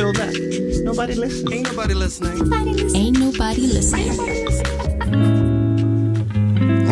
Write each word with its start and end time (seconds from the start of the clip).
show 0.00 0.12
that 0.12 0.32
nobody 0.82 1.14
listens. 1.14 1.52
Ain't 1.52 1.66
nobody 1.70 1.94
listening. 2.04 2.36
Ain't 3.00 3.18
nobody 3.26 3.64
listening. 3.76 4.08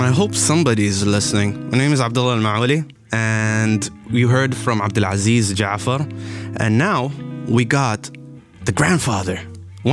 I 0.07 0.11
hope 0.21 0.35
somebody 0.35 0.85
is 0.93 1.07
listening. 1.17 1.51
My 1.71 1.79
name 1.79 1.93
is 1.97 2.01
Abdullah 2.07 2.35
Al 2.37 2.43
Maawali, 2.49 2.81
and 3.13 3.81
we 4.15 4.23
heard 4.35 4.53
from 4.65 4.77
Abdulaziz 4.87 5.55
Jafar, 5.61 6.01
and 6.63 6.73
now 6.77 7.11
we 7.57 7.65
got 7.81 8.01
the 8.67 8.73
grandfather. 8.73 9.39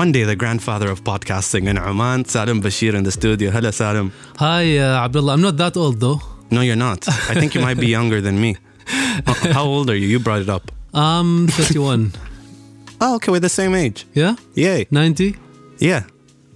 One 0.01 0.11
day, 0.11 0.23
the 0.33 0.35
grandfather 0.43 0.87
of 0.91 0.97
podcasting 1.11 1.69
in 1.69 1.77
Oman, 1.77 2.25
Salim 2.25 2.59
Basheer, 2.61 2.95
in 2.99 3.03
the 3.03 3.13
studio. 3.19 3.49
Hello, 3.49 3.71
Salim. 3.71 4.11
Hi, 4.37 4.77
uh, 4.77 5.05
Abdullah. 5.05 5.33
I'm 5.35 5.41
not 5.49 5.55
that 5.63 5.77
old 5.77 6.01
though. 6.01 6.19
No, 6.51 6.61
you're 6.67 6.83
not. 6.87 7.07
I 7.31 7.33
think 7.39 7.55
you 7.55 7.61
might 7.61 7.79
be 7.79 7.87
younger 7.97 8.19
than 8.19 8.35
me. 8.41 8.57
How 9.57 9.63
old 9.63 9.89
are 9.89 9.99
you? 10.01 10.07
You 10.07 10.19
brought 10.19 10.41
it 10.41 10.49
up. 10.49 10.65
I'm 10.93 11.47
31. 11.47 12.11
Oh, 13.01 13.15
okay, 13.15 13.31
we're 13.31 13.39
the 13.39 13.49
same 13.49 13.75
age. 13.75 14.05
yeah? 14.13 14.35
Yay. 14.55 14.87
90? 14.91 15.35
Yeah. 15.79 16.03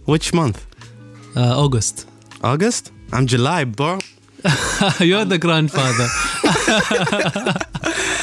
Which 0.06 0.34
month? 0.34 0.66
Uh, 1.36 1.58
August. 1.64 2.08
August? 2.44 2.92
I'm 3.12 3.28
July, 3.28 3.66
bro. 3.66 4.00
You're 5.00 5.26
the 5.26 5.38
grandfather. 5.38 6.08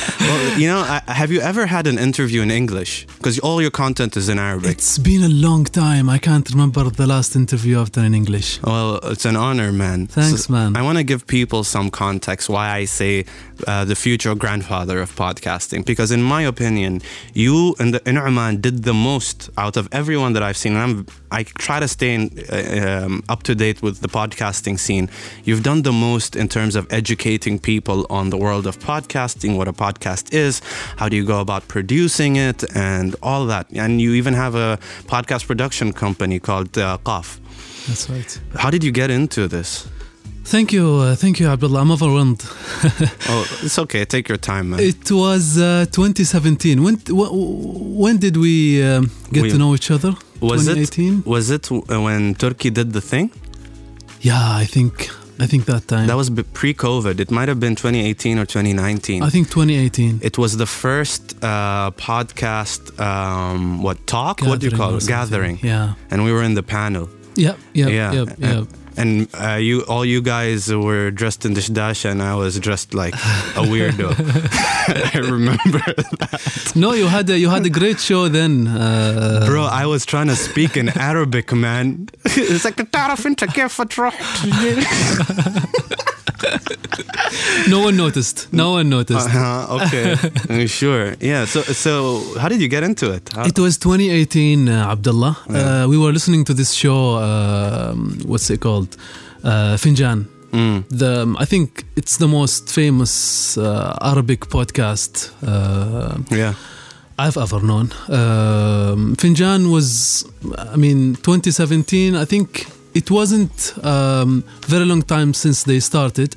Well, 0.21 0.59
you 0.59 0.69
know, 0.69 0.79
I, 0.81 1.03
have 1.13 1.31
you 1.31 1.41
ever 1.41 1.67
had 1.67 1.87
an 1.87 1.99
interview 1.99 2.43
in 2.43 2.51
English? 2.51 3.07
Because 3.17 3.39
all 3.41 3.61
your 3.61 3.71
content 3.71 4.17
is 4.17 4.29
in 4.29 4.39
Arabic. 4.39 4.73
it's 4.73 4.99
been 4.99 5.23
a 5.23 5.29
long 5.29 5.65
time. 5.65 6.09
I 6.09 6.19
can't 6.19 6.49
remember 6.51 6.85
the 6.91 7.07
last 7.07 7.37
interview 7.37 7.81
I've 7.81 7.93
done 7.93 8.07
in 8.07 8.15
English. 8.15 8.61
Well, 8.63 8.99
it's 9.05 9.25
an 9.25 9.37
honor, 9.37 9.73
man. 9.73 10.07
Thanks, 10.07 10.49
man. 10.49 10.77
I 10.77 10.83
want 10.83 10.99
to 10.99 11.05
give 11.05 11.27
people 11.27 11.65
some 11.65 11.91
context 11.91 12.49
why 12.49 12.71
I 12.71 12.85
say 12.87 13.25
uh, 13.67 13.85
the 13.85 13.95
future 13.95 14.35
grandfather 14.35 15.01
of 15.01 15.15
podcasting. 15.15 15.85
Because, 15.85 16.11
in 16.11 16.23
my 16.23 16.43
opinion, 16.43 17.03
you 17.35 17.75
and 17.79 17.95
the, 17.95 18.09
in 18.09 18.17
Oman 18.17 18.61
did 18.61 18.85
the 18.85 18.95
most 18.95 19.51
out 19.57 19.77
of 19.77 19.89
everyone 19.93 20.33
that 20.35 20.43
I've 20.43 20.57
seen. 20.57 20.73
And 20.75 20.83
I'm, 20.83 21.07
I 21.31 21.43
try 21.43 21.81
to 21.81 21.89
stay 21.89 22.15
in, 22.15 22.31
uh, 22.53 23.05
um, 23.07 23.23
up 23.29 23.43
to 23.45 23.55
date 23.55 23.83
with 23.83 24.01
the 24.01 24.09
podcasting 24.09 24.79
scene. 24.79 25.09
You've 25.45 25.63
done 25.63 25.83
the 25.83 25.93
most 25.93 26.37
in 26.37 26.49
terms 26.49 26.77
of 26.77 26.87
educating 26.93 27.59
people 27.59 28.07
on 28.11 28.31
the 28.31 28.37
world 28.37 28.67
of 28.67 28.79
podcasting, 28.79 29.57
what 29.57 29.69
a 29.69 29.73
podcast 29.73 30.33
is, 30.33 30.61
how 30.99 31.09
do 31.09 31.17
you 31.17 31.25
go 31.25 31.41
about 31.41 31.67
producing 31.69 32.37
it, 32.37 32.65
and 32.77 33.17
all 33.23 33.47
that. 33.47 33.67
And 33.73 34.01
you 34.01 34.13
even 34.15 34.35
have 34.35 34.55
a 34.55 34.79
podcast 35.07 35.47
production 35.47 35.93
company 35.93 36.39
called 36.39 36.77
uh, 36.79 36.99
Qaf. 37.05 37.39
That's 37.87 38.09
right. 38.11 38.41
How 38.57 38.71
did 38.71 38.83
you 38.85 38.93
get 38.93 39.11
into 39.11 39.49
this? 39.49 39.89
Thank 40.45 40.73
you. 40.73 40.87
Uh, 40.95 41.17
thank 41.17 41.41
you, 41.41 41.49
Abdullah. 41.49 41.81
I'm 41.81 41.91
overwhelmed. 41.91 42.43
Oh, 43.29 43.45
it's 43.65 43.79
okay. 43.81 44.05
Take 44.05 44.29
your 44.29 44.39
time, 44.39 44.71
man. 44.71 44.79
it 44.81 45.11
was 45.11 45.59
uh, 45.59 45.87
2017. 45.91 46.83
When, 46.85 46.95
wh- 47.09 47.33
when 47.99 48.19
did 48.19 48.37
we 48.37 48.81
um, 48.83 49.11
get 49.33 49.43
We- 49.43 49.51
to 49.51 49.59
know 49.59 49.75
each 49.75 49.91
other? 49.91 50.15
Was 50.41 50.69
it 50.69 51.27
was 51.27 51.51
it 51.51 51.71
when 51.71 52.35
Turkey 52.35 52.71
did 52.71 52.93
the 52.93 53.01
thing? 53.01 53.31
Yeah, 54.21 54.41
I 54.63 54.65
think 54.65 55.09
I 55.39 55.47
think 55.47 55.67
that 55.67 55.87
time. 55.87 56.07
That 56.07 56.17
was 56.17 56.31
pre-COVID. 56.31 57.21
It 57.21 57.31
might 57.31 57.49
have 57.49 57.61
been 57.61 57.75
2018 57.77 58.39
or 58.39 58.47
2019. 58.47 59.23
I 59.23 59.29
think 59.29 59.49
2018. 59.51 60.21
it 60.23 60.39
was 60.39 60.57
the 60.57 60.67
first 60.67 61.37
uh, 61.43 61.91
podcast. 61.93 62.99
Um, 62.99 63.83
what 63.83 64.07
talk? 64.07 64.41
what 64.41 64.61
do 64.61 64.69
you 64.69 64.77
call 64.77 64.97
it? 64.97 65.07
Gathering. 65.07 65.59
Yeah. 65.63 65.95
And 66.11 66.25
we 66.25 66.33
were 66.33 66.43
in 66.43 66.55
the 66.55 66.63
panel. 66.63 67.09
Yep. 67.37 67.59
Yep. 67.75 67.91
yeah. 67.91 68.13
Yep. 68.13 68.29
Yep 68.39 68.67
and 68.97 69.29
uh, 69.35 69.55
you 69.55 69.83
all 69.83 70.05
you 70.05 70.21
guys 70.23 70.73
were 70.73 71.11
dressed 71.11 71.45
in 71.45 71.55
dishdasha 71.55 72.11
and 72.11 72.23
I 72.23 72.35
was 72.35 72.59
dressed 72.59 72.95
like 72.95 73.15
a 73.15 73.63
weirdo. 73.71 74.09
I 75.15 75.19
remember 75.19 75.85
that. 76.21 76.73
No, 76.75 76.93
you 76.93 77.07
had 77.07 77.29
a, 77.31 77.39
you 77.39 77.49
had 77.51 77.65
a 77.67 77.71
great 77.71 78.01
show 78.01 78.29
then. 78.29 78.67
Uh, 78.67 79.45
Bro, 79.47 79.65
I 79.65 79.87
was 79.87 80.05
trying 80.07 80.29
to 80.29 80.37
speak 80.37 80.77
in 80.77 80.89
Arabic, 80.99 81.53
man. 81.53 82.09
it's 82.25 82.65
like 82.65 82.77
the 82.77 82.85
tarafin 82.85 83.27
انت 83.27 83.45
no 87.69 87.81
one 87.81 87.97
noticed. 87.97 88.49
No 88.53 88.73
one 88.73 88.89
noticed. 88.89 89.27
Uh-huh, 89.27 89.79
okay, 89.81 90.15
Uh, 90.65 90.67
sure. 90.67 91.15
Yeah. 91.21 91.45
So, 91.47 91.63
so 91.63 92.21
how 92.39 92.49
did 92.49 92.61
you 92.61 92.69
get 92.69 92.83
into 92.83 93.11
it? 93.13 93.29
How- 93.35 93.45
It 93.47 93.59
was 93.59 93.79
2018, 93.79 94.69
uh, 94.69 94.93
Abdullah. 94.93 95.37
Uh, 95.49 95.87
we 95.89 95.99
were 95.99 96.13
listening 96.13 96.45
to 96.45 96.55
this 96.55 96.73
show. 96.73 97.17
Um, 97.19 98.19
what's 98.25 98.51
it 98.51 98.61
called? 98.61 98.97
Uh, 99.45 99.77
Finjan. 99.77 100.27
Mm. 100.53 100.85
The 100.89 101.23
um, 101.23 101.37
I 101.39 101.45
think 101.45 101.85
it's 101.97 102.17
the 102.19 102.29
most 102.29 102.71
famous 102.71 103.59
uh, 103.59 103.97
Arabic 104.01 104.47
podcast 104.49 105.31
uh, 105.47 106.19
Yeah. 106.31 106.55
I've 107.19 107.37
ever 107.37 107.61
known. 107.63 107.91
Um, 108.09 109.17
Finjan 109.17 109.71
was, 109.73 110.25
I 110.59 110.77
mean, 110.77 111.15
2017. 111.17 112.15
I 112.15 112.25
think 112.27 112.67
it 113.01 113.11
wasn't 113.11 113.57
um, 113.85 114.43
very 114.69 114.85
long 114.85 115.03
time 115.03 115.31
since 115.35 115.59
they 115.65 115.81
started. 115.81 116.31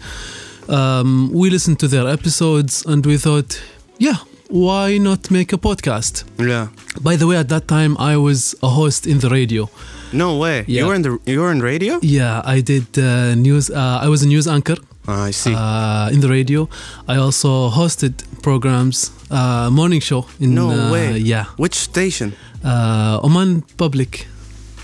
Um, 0.68 1.31
we 1.34 1.50
listened 1.50 1.80
to 1.80 1.88
their 1.88 2.08
episodes 2.08 2.86
and 2.86 3.06
we 3.06 3.18
thought, 3.18 3.62
yeah, 3.97 4.18
why 4.50 4.97
not 5.00 5.31
make 5.31 5.53
a 5.53 5.58
podcast? 5.58 6.24
Yeah. 6.38 6.68
By 7.02 7.16
the 7.16 7.25
way, 7.28 7.38
at 7.38 7.50
that 7.50 7.68
time 7.68 7.96
I 7.97 8.18
was 8.18 8.56
a 8.62 8.70
host 8.70 9.06
in 9.08 9.20
the 9.20 9.30
radio. 9.30 9.70
No 10.12 10.38
way. 10.38 10.66
Yeah. 10.68 10.81
You 10.81 10.88
were 10.88 10.96
in 10.96 11.02
the 11.03 11.12
you 11.25 11.40
were 11.42 11.52
in 11.52 11.62
radio? 11.62 12.00
Yeah, 12.02 12.42
I 12.56 12.62
did 12.62 12.88
uh, 12.97 13.36
news. 13.36 13.70
Uh, 13.70 14.00
I 14.06 14.08
was 14.09 14.24
a 14.24 14.28
news 14.28 14.47
anchor 14.47 14.76
Ah, 15.08 15.30
I 15.30 15.31
see. 15.31 15.53
uh, 15.56 16.09
in 16.14 16.20
the 16.22 16.28
radio. 16.30 16.68
I 17.08 17.18
also 17.18 17.70
hosted 17.70 18.14
programs, 18.41 19.12
uh, 19.31 19.70
morning 19.72 20.02
show 20.02 20.26
in. 20.40 20.53
no 20.56 20.70
uh, 20.70 20.91
way. 20.91 21.18
Yeah, 21.20 21.46
Which 21.58 21.76
station? 21.76 22.34
uh, 22.64 23.20
Oman 23.24 23.62
Public, 23.78 24.28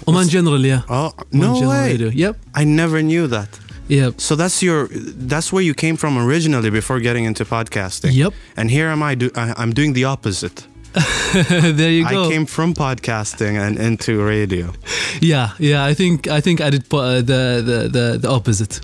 Oman 0.07 0.16
What's- 0.19 0.29
General. 0.31 0.66
Yeah, 0.66 0.81
Oh, 0.89 1.11
no 1.31 1.53
General 1.59 1.69
way. 1.69 2.11
Yep, 2.16 2.35
I 2.53 2.63
never 2.66 3.01
knew 3.01 3.27
that. 3.27 3.49
yep, 3.88 4.13
So 4.17 4.35
that's 4.35 4.61
your 4.61 4.88
that's 5.29 5.51
where 5.53 5.63
you 5.66 5.73
came 5.73 5.97
from 5.97 6.17
originally 6.17 6.69
before 6.69 6.99
getting 6.99 7.25
into 7.25 7.45
podcasting. 7.45 8.13
yep. 8.13 8.33
And 8.57 8.69
here 8.71 8.88
am 8.91 9.01
I 9.11 9.15
do 9.15 9.29
I, 9.35 9.53
I'm 9.57 9.73
doing 9.73 9.94
the 9.94 10.05
opposite. 10.05 10.67
there 11.77 11.91
you 11.91 12.03
go. 12.09 12.25
I 12.25 12.29
came 12.31 12.45
from 12.45 12.73
podcasting 12.73 13.55
and 13.59 13.77
into 13.77 14.11
radio. 14.23 14.65
yeah, 15.21 15.49
yeah. 15.59 15.89
I 15.91 15.94
think 15.95 16.27
I 16.27 16.41
think 16.41 16.59
I 16.61 16.69
did 16.69 16.83
po- 16.89 16.99
uh, 16.99 17.15
the, 17.21 17.61
the 17.65 17.89
the 17.89 18.17
the 18.21 18.29
opposite. 18.29 18.79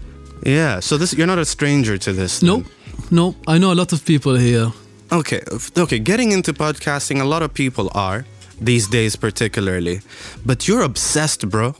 Yeah. 0.45 0.81
So 0.81 0.97
this 0.97 1.13
you're 1.13 1.27
not 1.35 1.39
a 1.39 1.45
stranger 1.45 1.97
to 1.97 2.11
this. 2.13 2.41
No, 2.41 2.63
no. 3.09 3.33
I 3.47 3.57
know 3.59 3.71
a 3.71 3.75
lot 3.81 3.93
of 3.93 4.03
people 4.05 4.35
here. 4.35 4.71
Okay, 5.11 5.41
okay. 5.77 5.99
Getting 5.99 6.31
into 6.31 6.53
podcasting, 6.53 7.21
a 7.21 7.25
lot 7.25 7.41
of 7.43 7.53
people 7.53 7.89
are 7.93 8.23
these 8.61 8.87
days, 8.87 9.15
particularly. 9.15 10.01
But 10.45 10.67
you're 10.67 10.83
obsessed, 10.83 11.49
bro. 11.49 11.75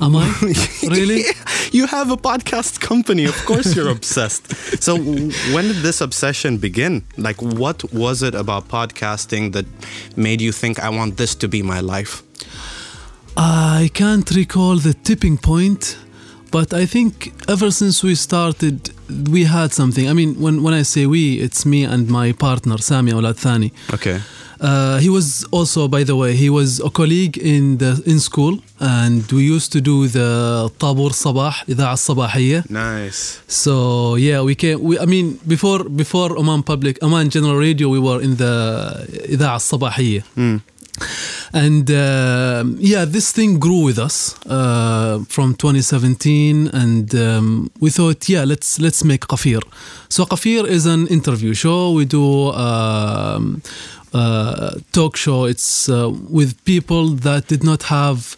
Am 0.00 0.14
I 0.16 0.28
really? 0.82 1.24
You 1.70 1.86
have 1.86 2.10
a 2.10 2.16
podcast 2.16 2.80
company. 2.80 3.26
Of 3.26 3.44
course, 3.44 3.76
you're 3.76 3.90
obsessed. 3.90 4.44
So, 4.82 4.96
when 4.96 5.64
did 5.68 5.82
this 5.82 6.00
obsession 6.00 6.56
begin? 6.56 7.02
Like, 7.18 7.42
what 7.42 7.92
was 7.92 8.22
it 8.22 8.34
about 8.34 8.68
podcasting 8.68 9.52
that 9.52 9.66
made 10.16 10.40
you 10.40 10.50
think, 10.52 10.78
I 10.78 10.88
want 10.88 11.18
this 11.18 11.34
to 11.36 11.48
be 11.48 11.62
my 11.62 11.80
life? 11.80 12.22
I 13.36 13.90
can't 13.92 14.30
recall 14.30 14.76
the 14.76 14.94
tipping 14.94 15.36
point, 15.36 15.98
but 16.50 16.72
I 16.72 16.86
think 16.86 17.34
ever 17.48 17.70
since 17.70 18.02
we 18.02 18.14
started, 18.14 18.90
we 19.30 19.44
had 19.44 19.72
something. 19.74 20.08
I 20.08 20.14
mean, 20.14 20.40
when, 20.40 20.62
when 20.62 20.72
I 20.72 20.82
say 20.84 21.04
we, 21.04 21.38
it's 21.40 21.66
me 21.66 21.84
and 21.84 22.08
my 22.08 22.32
partner, 22.32 22.78
Sami 22.78 23.12
Aulad 23.12 23.36
Thani. 23.36 23.72
Okay. 23.92 24.20
Uh, 24.60 24.98
he 24.98 25.08
was 25.08 25.44
also, 25.52 25.86
by 25.86 26.02
the 26.02 26.16
way, 26.16 26.34
he 26.34 26.50
was 26.50 26.80
a 26.80 26.90
colleague 26.90 27.38
in 27.38 27.78
the 27.78 28.02
in 28.06 28.18
school, 28.18 28.58
and 28.80 29.30
we 29.30 29.44
used 29.44 29.70
to 29.72 29.80
do 29.80 30.08
the 30.08 30.70
Tabur 30.78 31.10
Sabah, 31.12 31.54
إذاعة 31.68 31.92
الصباحية. 31.92 32.70
Nice. 32.70 33.40
So 33.46 34.16
yeah, 34.16 34.42
we 34.42 34.54
came. 34.54 34.82
We, 34.82 34.98
I 34.98 35.06
mean, 35.06 35.38
before 35.46 35.84
before 35.84 36.36
Oman 36.36 36.62
Public, 36.64 36.98
Oman 37.02 37.30
General 37.30 37.56
Radio, 37.56 37.88
we 37.88 38.00
were 38.00 38.20
in 38.20 38.36
the 38.36 39.06
إذاعة 39.28 39.56
الصباحية. 39.56 40.22
Hmm. 40.34 40.56
And 41.52 41.90
uh, 41.90 42.64
yeah, 42.78 43.04
this 43.04 43.32
thing 43.32 43.58
grew 43.58 43.82
with 43.84 43.98
us 43.98 44.34
uh, 44.46 45.24
from 45.28 45.54
2017, 45.54 46.68
and 46.72 47.14
um, 47.14 47.70
we 47.80 47.90
thought, 47.90 48.28
yeah, 48.28 48.44
let's 48.44 48.78
let's 48.80 49.04
make 49.04 49.22
Qafir. 49.22 49.62
So 50.08 50.24
Qafir 50.24 50.66
is 50.66 50.86
an 50.86 51.06
interview 51.06 51.54
show. 51.54 51.92
We 51.92 52.04
do. 52.04 52.50
Um, 52.50 53.62
talk 54.92 55.16
show. 55.16 55.44
It's 55.44 55.88
uh, 55.88 56.10
with 56.30 56.62
people 56.64 57.08
that 57.22 57.46
did 57.48 57.62
not 57.64 57.82
have. 57.84 58.36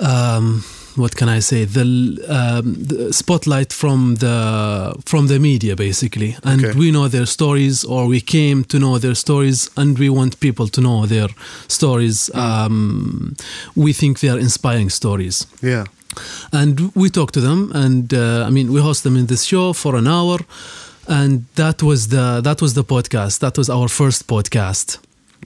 Um, 0.00 0.64
what 0.96 1.14
can 1.16 1.28
I 1.28 1.40
say? 1.40 1.64
The, 1.66 1.82
um, 2.28 2.74
the 2.74 3.12
spotlight 3.12 3.72
from 3.72 4.16
the 4.16 4.94
from 5.06 5.28
the 5.28 5.38
media, 5.38 5.76
basically, 5.76 6.36
and 6.42 6.64
Okay. 6.64 6.78
we 6.78 6.90
know 6.90 7.08
their 7.08 7.26
stories, 7.26 7.84
or 7.84 8.06
we 8.08 8.20
came 8.20 8.64
to 8.64 8.78
know 8.78 8.98
their 8.98 9.14
stories, 9.14 9.70
and 9.76 9.98
we 9.98 10.08
want 10.08 10.40
people 10.40 10.68
to 10.68 10.80
know 10.80 11.06
their 11.06 11.28
stories. 11.68 12.30
Um, 12.34 13.34
we 13.76 13.92
think 13.92 14.18
they 14.18 14.28
are 14.30 14.38
inspiring 14.40 14.90
stories, 14.90 15.46
Yeah. 15.62 15.84
and 16.52 16.90
we 16.94 17.08
talk 17.08 17.30
to 17.32 17.40
them, 17.40 17.70
and 17.72 18.12
uh, 18.12 18.44
I 18.46 18.50
mean, 18.50 18.72
we 18.72 18.80
host 18.80 19.02
them 19.02 19.16
in 19.16 19.26
this 19.26 19.44
show 19.44 19.72
for 19.72 19.94
an 19.96 20.06
hour, 20.06 20.38
and 21.10 21.44
that 21.56 21.82
was 21.82 22.08
the 22.08 22.40
that 22.40 22.62
was 22.62 22.74
the 22.74 22.84
podcast. 22.84 23.40
That 23.40 23.58
was 23.58 23.68
our 23.68 23.88
first 23.88 24.26
podcast. 24.26 24.98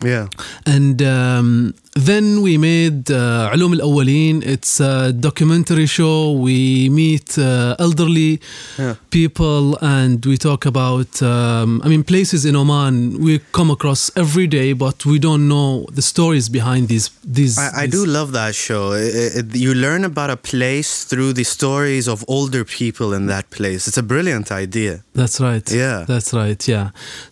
Yeah. 0.05 0.29
And 0.67 1.01
um, 1.03 1.75
then 1.96 2.42
we 2.42 2.58
made 2.58 3.12
uh, 3.12 3.50
علوم 3.52 3.74
الأولين. 3.74 4.42
It's 4.44 4.80
a 4.80 5.12
documentary 5.12 5.86
show. 5.86 6.32
We 6.32 6.90
meet 6.90 7.38
uh, 7.38 7.76
elderly 7.80 8.40
Yeah. 8.78 8.96
people 9.10 9.78
and 9.82 10.26
we 10.26 10.38
talk 10.38 10.66
about, 10.66 11.22
um, 11.22 11.82
I 11.84 11.88
mean, 11.90 12.04
places 12.04 12.46
in 12.46 12.56
Oman 12.56 12.96
we 13.26 13.40
come 13.52 13.70
across 13.72 14.02
every 14.16 14.48
day, 14.48 14.74
but 14.74 15.06
we 15.06 15.18
don't 15.20 15.48
know 15.48 15.86
the 15.98 16.02
stories 16.14 16.48
behind 16.50 16.84
these. 16.88 17.10
these 17.38 17.58
I, 17.58 17.68
I 17.84 17.86
these- 17.86 17.96
do 17.98 18.06
love 18.06 18.30
that 18.40 18.54
show. 18.68 18.86
It- 18.94 19.34
it- 19.40 19.56
you 19.66 19.74
learn 19.86 20.04
about 20.12 20.30
a 20.30 20.40
place 20.52 20.92
through 21.10 21.32
the 21.34 21.44
stories 21.58 22.06
of 22.14 22.18
older 22.36 22.64
people 22.80 23.10
in 23.18 23.24
that 23.34 23.46
place. 23.58 23.82
It's 23.90 23.98
a 24.06 24.08
brilliant 24.14 24.48
idea. 24.66 24.94
That's 25.20 25.38
right. 25.48 25.66
Yeah. 25.84 26.06
That's 26.12 26.30
right. 26.42 26.62
Yeah. 26.74 26.88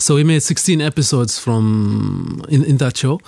So 0.05 0.09
we 0.19 0.23
made 0.23 0.41
16 0.43 0.81
episodes 0.81 1.33
from 1.45 1.63
in, 2.49 2.61
in 2.71 2.77
that 2.83 2.95
show. 2.97 3.19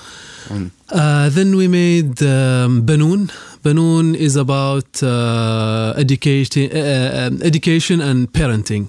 Mm. 0.49 0.69
uh, 0.90 1.28
then 1.30 1.56
we 1.56 1.68
made 1.68 2.22
um, 2.22 2.84
Banoon. 2.86 3.30
Banoon 3.62 4.14
is 4.14 4.36
about 4.36 5.02
uh, 5.02 5.94
education, 5.96 6.70
uh, 6.70 7.28
um, 7.28 7.42
education 7.42 8.00
and 8.00 8.30
parenting. 8.32 8.88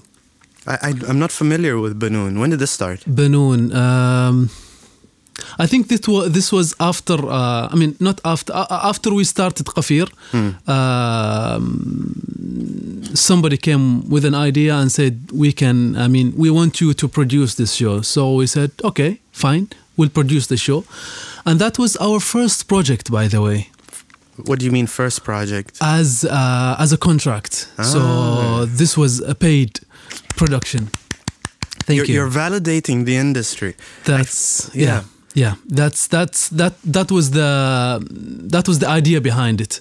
I, 0.66 0.92
I'm 1.08 1.18
not 1.18 1.32
familiar 1.32 1.78
with 1.78 1.98
Banoon. 1.98 2.38
When 2.40 2.50
did 2.50 2.58
this 2.58 2.72
start? 2.72 3.00
Banoon. 3.06 3.72
Um, 3.74 4.50
I 5.58 5.66
think 5.66 5.88
this 5.88 6.06
was 6.08 6.32
this 6.32 6.50
was 6.52 6.74
after. 6.80 7.14
Uh, 7.14 7.68
I 7.70 7.74
mean, 7.76 7.96
not 8.00 8.20
after. 8.24 8.52
Uh, 8.52 8.66
after 8.70 9.12
we 9.14 9.24
started 9.24 9.66
Qafir, 9.66 10.08
um, 10.68 13.02
somebody 13.14 13.56
came 13.56 14.08
with 14.08 14.24
an 14.24 14.34
idea 14.34 14.74
and 14.76 14.90
said, 14.90 15.30
"We 15.32 15.52
can. 15.52 15.96
I 15.96 16.08
mean, 16.08 16.32
we 16.36 16.50
want 16.50 16.80
you 16.80 16.94
to 16.94 17.08
produce 17.08 17.54
this 17.54 17.74
show." 17.74 18.02
So 18.02 18.34
we 18.34 18.46
said, 18.46 18.70
"Okay, 18.82 19.20
fine. 19.32 19.68
We'll 19.96 20.10
produce 20.10 20.46
the 20.48 20.56
show," 20.56 20.84
and 21.46 21.58
that 21.60 21.78
was 21.78 21.96
our 21.96 22.20
first 22.20 22.66
project, 22.68 23.10
by 23.10 23.28
the 23.28 23.40
way, 23.40 23.68
What 24.44 24.58
do 24.58 24.64
you 24.66 24.72
mean, 24.72 24.86
first 24.86 25.22
project? 25.24 25.78
as 25.80 26.24
uh, 26.24 26.76
as 26.78 26.92
a 26.92 26.96
contract. 26.98 27.68
Ah. 27.78 27.82
So 27.82 28.00
this 28.66 28.96
was 28.96 29.20
a 29.20 29.34
paid 29.34 29.70
production. 30.36 30.90
Thank 31.86 31.96
you're, 31.96 32.06
you. 32.06 32.14
you're 32.14 32.30
validating 32.30 33.04
the 33.04 33.16
industry. 33.16 33.74
That's 34.04 34.70
yeah. 34.74 34.84
yeah. 34.84 35.02
yeah. 35.34 35.54
That's 35.78 36.08
that's 36.08 36.48
that 36.50 36.74
that 36.92 37.10
was 37.10 37.30
the 37.30 37.50
that 38.50 38.66
was 38.68 38.78
the 38.78 38.88
idea 38.98 39.20
behind 39.20 39.60
it. 39.60 39.80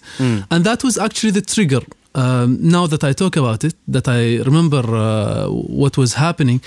And 0.50 0.64
that 0.64 0.84
was 0.84 0.98
actually 0.98 1.32
the 1.34 1.42
trigger. 1.42 1.82
Um, 2.14 2.58
now 2.62 2.88
that 2.88 3.04
I 3.04 3.14
talk 3.14 3.36
about 3.36 3.64
it, 3.64 3.76
that 3.92 4.08
I 4.08 4.38
remember 4.44 4.84
uh, 4.96 5.48
what 5.50 5.98
was 5.98 6.14
happening, 6.14 6.62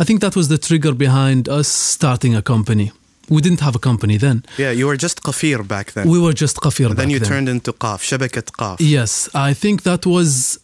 I 0.00 0.04
think 0.04 0.20
that 0.20 0.34
was 0.34 0.46
the 0.48 0.56
trigger 0.58 0.94
behind 0.94 1.48
us 1.48 1.68
starting 1.68 2.34
a 2.34 2.40
company. 2.40 2.92
We 3.28 3.42
didn't 3.42 3.60
have 3.60 3.74
a 3.74 3.78
company 3.78 4.16
then. 4.18 4.44
Yeah, 4.56 4.70
you 4.70 4.86
were 4.86 4.96
just 4.96 5.22
Qafir 5.22 5.66
back 5.66 5.92
then. 5.92 6.08
We 6.08 6.18
were 6.20 6.32
just 6.32 6.56
Qafir 6.56 6.94
then 6.94 7.10
you 7.10 7.18
then. 7.18 7.28
turned 7.28 7.48
into 7.48 7.72
Qaf, 7.72 8.00
Shabakat 8.08 8.52
Qaf. 8.52 8.76
Yes, 8.78 9.28
I 9.34 9.52
think 9.54 9.82
that 9.82 10.06
was 10.06 10.58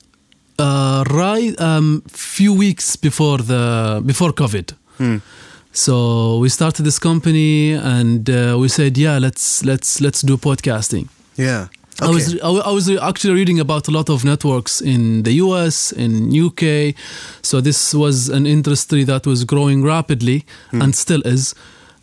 uh, 0.59 1.05
right 1.11 1.61
um, 1.61 2.03
few 2.09 2.53
weeks 2.53 2.97
before 2.97 3.39
the 3.39 4.03
before 4.05 4.33
COVID. 4.33 4.69
So 5.73 6.39
we 6.39 6.49
started 6.51 6.85
this 6.85 6.99
company 6.99 7.73
and 7.73 8.29
uh, 8.29 8.57
we 8.61 8.69
said, 8.69 8.99
yeah, 8.99 9.19
let's 9.19 9.65
let's 9.65 10.01
let's 10.01 10.21
do 10.21 10.37
podcasting. 10.37 11.09
Yeah. 11.37 11.69
I 12.01 12.11
was 12.11 12.39
I 12.43 12.49
I 12.49 12.73
was 12.73 12.91
actually 12.91 13.35
reading 13.35 13.59
about 13.61 13.89
a 13.89 13.91
lot 13.91 14.11
of 14.11 14.25
networks 14.25 14.81
in 14.81 15.23
the 15.23 15.33
US, 15.45 15.93
in 15.93 16.31
UK. 16.47 16.95
So 17.43 17.61
this 17.61 17.95
was 17.95 18.29
an 18.29 18.47
industry 18.47 19.05
that 19.05 19.27
was 19.27 19.45
growing 19.45 19.83
rapidly 19.83 20.45
and 20.73 20.95
still 20.95 21.23
is. 21.23 21.55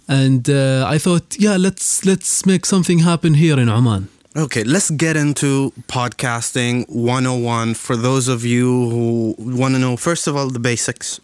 And 0.10 0.50
uh, 0.50 0.86
I 0.88 0.98
thought, 0.98 1.38
yeah, 1.38 1.56
let's 1.56 2.04
let's 2.04 2.44
make 2.44 2.66
something 2.66 3.00
happen 3.00 3.36
here 3.36 3.60
in 3.60 3.70
Oman. 3.70 4.10
Okay, 4.36 4.64
let's 4.64 4.90
get 4.90 5.16
into 5.16 5.72
podcasting 5.88 6.88
101 6.90 7.76
for 7.76 7.96
those 7.96 8.28
of 8.28 8.44
you 8.44 8.90
who 8.90 9.36
want 9.38 9.76
to 9.76 9.80
know, 9.80 9.98
first 9.98 10.28
of 10.28 10.36
all, 10.36 10.50
the 10.50 10.60
basics. 10.60 11.20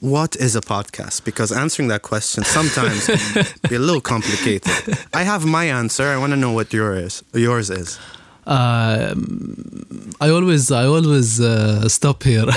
What 0.00 0.34
is 0.36 0.56
a 0.56 0.60
podcast? 0.60 1.24
Because 1.24 1.52
answering 1.52 1.88
that 1.88 2.02
question 2.02 2.42
sometimes 2.44 3.06
can 3.06 3.46
be 3.68 3.76
a 3.76 3.78
little 3.78 4.00
complicated. 4.00 4.98
I 5.14 5.22
have 5.22 5.44
my 5.44 5.66
answer. 5.66 6.04
I 6.04 6.16
want 6.16 6.32
to 6.32 6.36
know 6.36 6.52
what 6.52 6.72
yours 6.72 7.22
yours 7.34 7.70
is. 7.70 7.98
Um, 8.46 10.10
I 10.20 10.30
always 10.30 10.70
I 10.70 10.84
always 10.86 11.40
uh, 11.40 11.88
stop 11.88 12.22
here. 12.22 12.46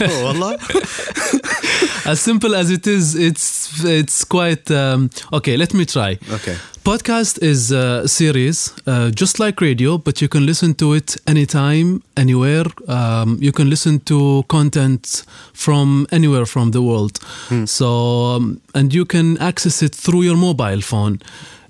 Oh, 0.00 0.26
Allah. 0.26 0.56
as 2.06 2.20
simple 2.20 2.54
as 2.54 2.70
it 2.70 2.86
is, 2.86 3.14
it's 3.14 3.84
it's 3.84 4.24
quite 4.24 4.70
um, 4.70 5.10
okay. 5.32 5.56
Let 5.56 5.74
me 5.74 5.84
try. 5.84 6.18
Okay. 6.30 6.56
Podcast 6.82 7.42
is 7.42 7.70
a 7.72 8.08
series, 8.08 8.72
uh, 8.86 9.10
just 9.10 9.38
like 9.38 9.60
radio, 9.60 9.98
but 9.98 10.22
you 10.22 10.28
can 10.28 10.46
listen 10.46 10.74
to 10.74 10.94
it 10.94 11.14
anytime, 11.26 12.02
anywhere. 12.16 12.64
Um, 12.88 13.36
you 13.38 13.52
can 13.52 13.68
listen 13.68 14.00
to 14.06 14.44
content 14.48 15.24
from 15.52 16.06
anywhere 16.10 16.46
from 16.46 16.70
the 16.70 16.80
world. 16.80 17.18
So, 17.66 18.36
um, 18.36 18.62
and 18.74 18.94
you 18.94 19.04
can 19.04 19.36
access 19.38 19.82
it 19.82 19.94
through 19.94 20.22
your 20.22 20.36
mobile 20.38 20.80
phone. 20.80 21.20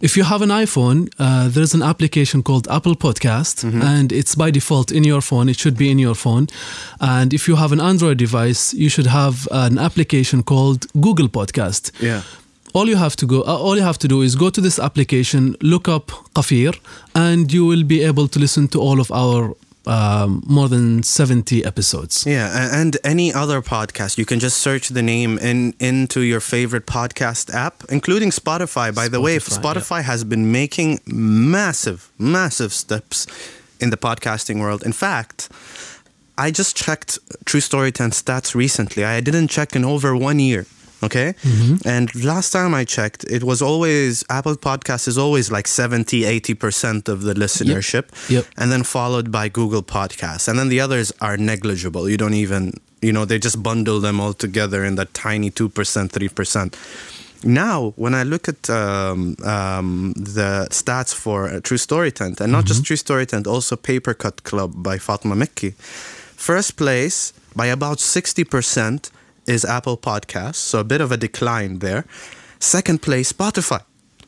If 0.00 0.16
you 0.16 0.24
have 0.24 0.40
an 0.40 0.48
iPhone, 0.48 1.08
uh, 1.18 1.48
there's 1.48 1.74
an 1.74 1.82
application 1.82 2.42
called 2.42 2.66
Apple 2.68 2.94
Podcast, 2.96 3.64
and 3.82 4.12
it's 4.12 4.34
by 4.34 4.50
default 4.50 4.90
in 4.90 5.04
your 5.04 5.20
phone. 5.20 5.50
It 5.50 5.58
should 5.58 5.76
be 5.76 5.90
in 5.90 5.98
your 5.98 6.14
phone. 6.14 6.46
And 7.00 7.34
if 7.34 7.46
you 7.46 7.56
have 7.56 7.70
an 7.72 7.80
Android 7.80 8.16
device, 8.16 8.72
you 8.72 8.88
should 8.88 9.06
have 9.06 9.46
an 9.50 9.76
application 9.78 10.42
called 10.42 10.86
Google 11.00 11.28
Podcast 11.28 11.92
Yeah. 12.00 12.22
all 12.72 12.88
you 12.88 12.96
have 12.96 13.16
to 13.16 13.26
go 13.26 13.38
uh, 13.42 13.64
all 13.66 13.76
you 13.76 13.82
have 13.82 13.98
to 13.98 14.08
do 14.08 14.22
is 14.22 14.36
go 14.36 14.48
to 14.56 14.60
this 14.60 14.78
application 14.78 15.56
look 15.72 15.88
up 15.88 16.06
qafir 16.36 16.72
and 17.14 17.52
you 17.52 17.62
will 17.70 17.82
be 17.94 17.98
able 18.10 18.28
to 18.28 18.38
listen 18.38 18.68
to 18.68 18.78
all 18.80 19.00
of 19.00 19.10
our 19.22 19.40
um, 19.86 20.42
more 20.46 20.68
than 20.68 21.02
70 21.02 21.64
episodes 21.64 22.26
Yeah, 22.26 22.80
and 22.80 22.96
any 23.02 23.32
other 23.32 23.62
podcast, 23.62 24.18
you 24.18 24.26
can 24.26 24.38
just 24.38 24.58
search 24.58 24.88
the 24.88 25.02
name 25.02 25.38
in 25.38 25.74
into 25.80 26.20
your 26.20 26.40
favorite 26.40 26.86
podcast 26.86 27.52
app, 27.54 27.84
including 27.88 28.30
Spotify. 28.30 28.94
By 28.94 29.08
the 29.08 29.20
way, 29.20 29.38
Spotify, 29.38 29.74
Spotify 29.74 30.02
has 30.02 30.24
been 30.24 30.52
making 30.52 31.00
massive, 31.06 32.10
massive 32.18 32.72
steps 32.72 33.26
in 33.80 33.90
the 33.90 33.96
podcasting 33.96 34.60
world. 34.60 34.82
In 34.82 34.92
fact, 34.92 35.48
I 36.36 36.50
just 36.50 36.76
checked 36.76 37.18
True 37.44 37.60
Story 37.60 37.92
Tent 37.92 38.12
stats 38.14 38.54
recently. 38.54 39.04
I 39.04 39.20
didn't 39.20 39.48
check 39.48 39.74
in 39.76 39.84
over 39.84 40.16
one 40.16 40.38
year. 40.38 40.66
Okay. 41.02 41.34
And 41.84 42.24
last 42.24 42.50
time 42.50 42.74
I 42.74 42.84
checked, 42.84 43.24
it 43.24 43.42
was 43.42 43.62
always 43.62 44.24
Apple 44.28 44.56
Podcast 44.56 45.08
is 45.08 45.16
always 45.16 45.50
like 45.50 45.66
70, 45.66 46.22
80% 46.22 47.08
of 47.08 47.22
the 47.22 47.34
listenership. 47.34 48.06
Yep. 48.28 48.46
And 48.56 48.70
then 48.70 48.82
followed 48.82 49.32
by 49.32 49.48
Google 49.48 49.82
Podcasts. 49.82 50.48
And 50.48 50.58
then 50.58 50.68
the 50.68 50.80
others 50.80 51.12
are 51.20 51.36
negligible. 51.36 52.08
You 52.08 52.16
don't 52.16 52.34
even, 52.34 52.74
you 53.00 53.12
know, 53.12 53.24
they 53.24 53.38
just 53.38 53.62
bundle 53.62 54.00
them 54.00 54.20
all 54.20 54.34
together 54.34 54.84
in 54.84 54.96
that 54.96 55.14
tiny 55.14 55.50
2%, 55.50 55.70
3%. 55.70 56.74
Now, 57.42 57.94
when 57.96 58.14
I 58.14 58.22
look 58.22 58.48
at 58.48 58.68
um, 58.68 59.34
um, 59.44 60.12
the 60.14 60.68
stats 60.70 61.14
for 61.14 61.48
uh, 61.48 61.60
True 61.60 61.78
Story 61.78 62.12
Tent, 62.12 62.40
and 62.40 62.52
not 62.52 62.66
just 62.66 62.84
True 62.84 62.96
Story 62.96 63.24
Tent, 63.24 63.46
also 63.46 63.76
Paper 63.76 64.12
Cut 64.12 64.44
Club 64.44 64.82
by 64.82 64.98
Fatma 64.98 65.34
Mekki, 65.34 65.72
first 66.36 66.76
place 66.76 67.32
by 67.56 67.66
about 67.66 67.96
60% 67.96 69.10
is 69.46 69.64
Apple 69.64 69.96
Podcasts, 69.96 70.56
so 70.56 70.80
a 70.80 70.84
bit 70.84 71.00
of 71.00 71.10
a 71.12 71.16
decline 71.16 71.78
there. 71.80 72.04
Second 72.58 73.00
place, 73.02 73.32
Spotify. 73.32 73.80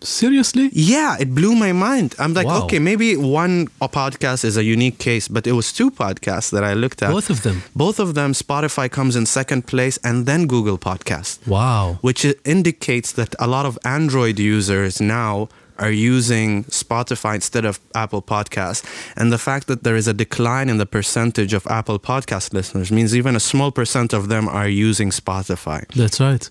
seriously 0.04 0.68
Yeah, 0.72 1.16
it 1.20 1.32
blew 1.32 1.54
my 1.54 1.72
mind. 1.72 2.14
I'm 2.18 2.34
like, 2.34 2.46
Wow. 2.48 2.64
okay, 2.64 2.80
maybe 2.80 3.16
one 3.16 3.68
podcast 3.80 4.44
is 4.44 4.56
a 4.56 4.64
unique 4.64 4.98
case, 4.98 5.28
but 5.28 5.46
it 5.46 5.52
was 5.52 5.72
two 5.72 5.90
podcasts 5.92 6.50
that 6.50 6.64
I 6.64 6.74
looked 6.74 7.02
at. 7.02 7.10
both 7.12 7.30
of 7.30 7.42
them 7.42 7.62
Both 7.76 8.00
of 8.00 8.14
them, 8.14 8.32
Spotify 8.32 8.90
comes 8.90 9.14
in 9.14 9.26
second 9.26 9.62
place, 9.66 9.98
and 10.02 10.26
then 10.26 10.46
Google 10.48 10.76
Podcast 10.78 11.38
wow 11.46 11.98
which 12.00 12.24
indicates 12.44 13.12
that 13.12 13.34
a 13.38 13.46
lot 13.46 13.64
of 13.66 13.78
Android 13.84 14.38
users 14.40 15.00
now 15.00 15.48
are 15.78 15.90
using 15.90 16.64
Spotify 16.64 17.34
instead 17.34 17.64
of 17.64 17.80
Apple 17.94 18.22
Podcasts. 18.22 18.82
And 19.16 19.32
the 19.32 19.38
fact 19.38 19.66
that 19.66 19.82
there 19.84 19.96
is 19.96 20.06
a 20.08 20.12
decline 20.14 20.68
in 20.68 20.78
the 20.78 20.86
percentage 20.86 21.52
of 21.54 21.66
Apple 21.66 21.98
Podcast 21.98 22.52
listeners 22.52 22.90
means 22.90 23.14
even 23.14 23.36
a 23.36 23.40
small 23.40 23.70
percent 23.72 24.12
of 24.12 24.28
them 24.28 24.48
are 24.48 24.68
using 24.68 25.10
Spotify. 25.10 25.86
that's 25.94 26.20
right 26.20 26.48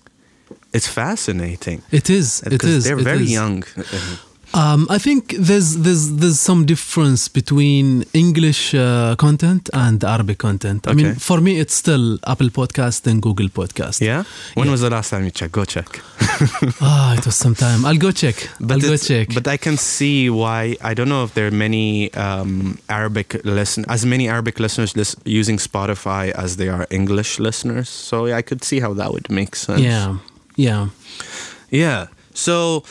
It's 0.72 0.88
fascinating. 0.88 1.82
it 1.90 2.08
is 2.10 2.42
it 2.42 2.50
Because 2.50 2.84
they're 2.84 2.98
it 2.98 3.04
very 3.04 3.24
is. 3.24 3.32
young. 3.32 3.64
um, 4.54 4.86
I 4.90 4.98
think 4.98 5.34
there's 5.38 5.76
there's 5.78 6.10
there's 6.16 6.38
some 6.40 6.64
difference 6.66 7.28
between 7.28 8.04
English 8.12 8.74
uh, 8.74 9.14
content 9.16 9.70
and 9.72 10.02
Arabic 10.04 10.38
content. 10.38 10.86
I 10.86 10.92
mean, 10.94 11.14
for 11.14 11.40
me, 11.40 11.58
it's 11.58 11.74
still 11.74 12.18
Apple 12.26 12.48
Podcast 12.50 13.06
and 13.06 13.22
Google 13.22 13.48
Podcast. 13.48 14.00
Yeah? 14.00 14.24
When 14.54 14.66
Yeah. 14.66 14.72
was 14.72 14.80
the 14.80 14.90
last 14.90 15.10
time 15.10 15.24
you 15.24 15.30
checked? 15.30 15.52
Go 15.52 15.64
check. 15.64 15.88
Ah, 16.80 17.14
it 17.16 17.24
was 17.24 17.36
some 17.36 17.54
time. 17.54 17.84
I'll 17.84 17.96
go 17.98 18.10
check. 18.10 18.36
I'll 18.68 18.80
go 18.80 18.96
check. 18.96 19.28
But 19.34 19.46
I 19.46 19.56
can 19.56 19.76
see 19.76 20.28
why. 20.28 20.76
I 20.82 20.92
don't 20.94 21.08
know 21.08 21.24
if 21.24 21.34
there 21.34 21.46
are 21.46 21.50
many 21.66 22.12
um, 22.14 22.78
Arabic 22.88 23.40
listen 23.44 23.84
as 23.88 24.04
many 24.04 24.28
Arabic 24.28 24.58
listeners 24.58 24.96
lis- 24.96 25.16
using 25.24 25.58
Spotify 25.58 26.30
as 26.32 26.56
they 26.56 26.68
are 26.68 26.86
English 26.90 27.38
listeners. 27.38 27.88
So 27.88 28.26
yeah, 28.26 28.36
I 28.38 28.42
could 28.42 28.64
see 28.64 28.80
how 28.80 28.92
that 28.94 29.12
would 29.12 29.30
make 29.30 29.54
sense. 29.56 29.80
yeah, 29.80 30.16
yeah. 30.56 30.88
Yeah. 31.70 32.06
So, 32.34 32.82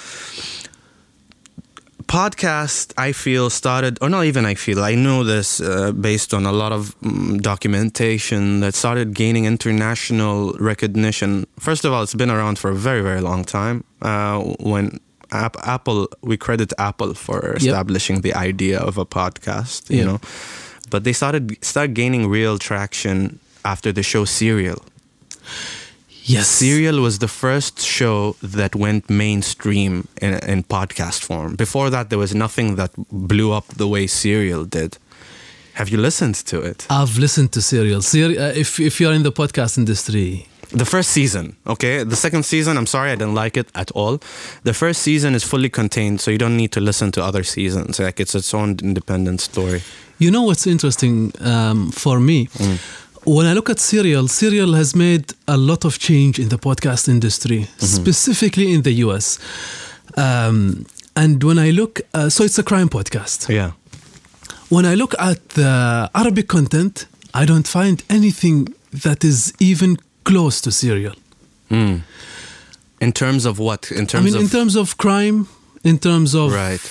podcast, 2.12 2.92
I 2.98 3.14
feel, 3.14 3.50
started, 3.50 3.98
or 4.02 4.10
not 4.10 4.26
even 4.26 4.46
I 4.46 4.56
feel, 4.56 4.84
I 4.84 4.96
know 4.96 5.24
this 5.24 5.62
uh, 5.62 5.94
based 5.94 6.34
on 6.34 6.46
a 6.46 6.52
lot 6.52 6.74
of 6.74 6.94
mm, 7.00 7.40
documentation 7.42 8.60
that 8.60 8.76
started 8.76 9.14
gaining 9.14 9.46
international 9.46 10.52
recognition. 10.60 11.46
First 11.58 11.86
of 11.86 11.94
all, 11.94 12.04
it's 12.04 12.14
been 12.14 12.30
around 12.30 12.60
for 12.60 12.70
a 12.70 12.76
very, 12.76 13.02
very 13.02 13.22
long 13.22 13.46
time. 13.46 13.86
Uh, 14.02 14.40
when 14.60 15.00
App- 15.32 15.56
Apple, 15.66 16.10
we 16.22 16.36
credit 16.36 16.74
Apple 16.78 17.14
for 17.14 17.54
establishing 17.56 18.20
the 18.22 18.34
idea 18.34 18.78
of 18.80 18.98
a 18.98 19.06
podcast, 19.06 19.90
you 19.90 20.00
Yeah. 20.00 20.06
know, 20.08 20.20
but 20.90 21.06
they 21.06 21.14
started 21.14 21.44
start 21.64 21.94
gaining 21.94 22.28
real 22.28 22.58
traction 22.58 23.40
after 23.64 23.94
the 23.94 24.04
show 24.04 24.26
Serial. 24.26 24.84
Yes. 26.24 26.48
Serial 26.48 27.02
was 27.02 27.18
the 27.20 27.28
first 27.28 27.80
show 27.82 28.36
that 28.44 28.76
went 28.76 29.10
mainstream 29.10 30.08
in, 30.22 30.36
in 30.48 30.64
podcast 30.64 31.24
form. 31.24 31.56
Before 31.56 31.90
that, 31.90 32.10
there 32.10 32.20
was 32.20 32.34
nothing 32.36 32.76
that 32.76 32.92
blew 33.12 33.52
up 33.52 33.68
the 33.78 33.88
way 33.88 34.08
Serial 34.08 34.66
did. 34.66 34.98
Have 35.74 35.90
you 35.90 35.98
listened 35.98 36.36
to 36.46 36.62
it? 36.62 36.86
I've 36.90 37.18
listened 37.18 37.52
to 37.54 37.62
Serial. 37.62 38.02
Ser- 38.02 38.38
uh, 38.40 38.54
if 38.56 38.80
if 38.80 39.00
you're 39.00 39.14
in 39.16 39.24
the 39.24 39.32
podcast 39.32 39.78
industry, 39.78 40.46
The 40.74 40.86
first 40.86 41.10
season, 41.10 41.56
okay? 41.66 42.06
The 42.06 42.16
second 42.16 42.44
season, 42.46 42.78
I'm 42.78 42.86
sorry, 42.88 43.12
I 43.12 43.16
didn't 43.16 43.36
like 43.36 43.60
it 43.60 43.68
at 43.74 43.92
all. 43.92 44.20
The 44.64 44.74
first 44.74 45.02
season 45.02 45.36
is 45.36 45.44
fully 45.44 45.70
contained, 45.70 46.22
so 46.22 46.32
you 46.32 46.38
don't 46.38 46.56
need 46.56 46.72
to 46.72 46.80
listen 46.80 47.12
to 47.12 47.22
other 47.22 47.44
seasons. 47.44 48.00
Like, 48.00 48.22
it's 48.24 48.36
its 48.36 48.54
own 48.54 48.78
independent 48.82 49.42
story. 49.42 49.82
you 50.18 50.32
know 50.32 50.44
what's 50.46 50.66
interesting 50.68 51.32
um, 51.42 51.92
for 51.92 52.20
me? 52.20 52.48
When 53.24 53.46
I 53.46 53.54
look 53.54 53.70
at 53.70 53.80
Serial, 53.80 54.28
Serial 54.28 54.74
has 54.74 54.96
made 54.96 55.34
a 55.48 55.56
lot 55.56 55.86
of 55.86 56.00
change 56.00 56.40
in 56.40 56.50
the 56.50 56.58
podcast 56.58 57.08
industry, 57.08 57.68
specifically 57.78 58.74
in 58.74 58.82
the 58.82 58.94
US. 59.06 59.38
Um, 60.18 60.88
and 61.16 61.44
when 61.44 61.60
I 61.60 61.70
look, 61.70 62.02
uh, 62.16 62.30
so 62.30 62.44
it's 62.44 62.58
a 62.58 62.64
crime 62.64 62.90
podcast. 62.90 63.48
Yeah. 63.48 63.72
When 64.70 64.86
I 64.86 64.96
look 64.96 65.14
at 65.20 65.50
the 65.50 66.10
Arabic 66.16 66.48
content, 66.48 67.06
I 67.34 67.46
don't 67.46 67.68
find 67.68 68.04
anything 68.10 68.74
that 69.04 69.24
is 69.24 69.54
even 69.60 69.98
close 70.24 70.60
to 70.62 70.72
Serial. 70.72 71.16
In 71.70 73.12
terms 73.14 73.46
of 73.46 73.60
what? 73.60 73.92
In 73.92 74.08
terms 74.08 74.14
I 74.14 74.26
mean, 74.26 74.36
of. 74.36 74.42
in 74.42 74.50
terms 74.50 74.76
of 74.76 74.98
crime, 74.98 75.48
in 75.84 76.00
terms 76.00 76.34
of 76.34 76.52
right. 76.52 76.82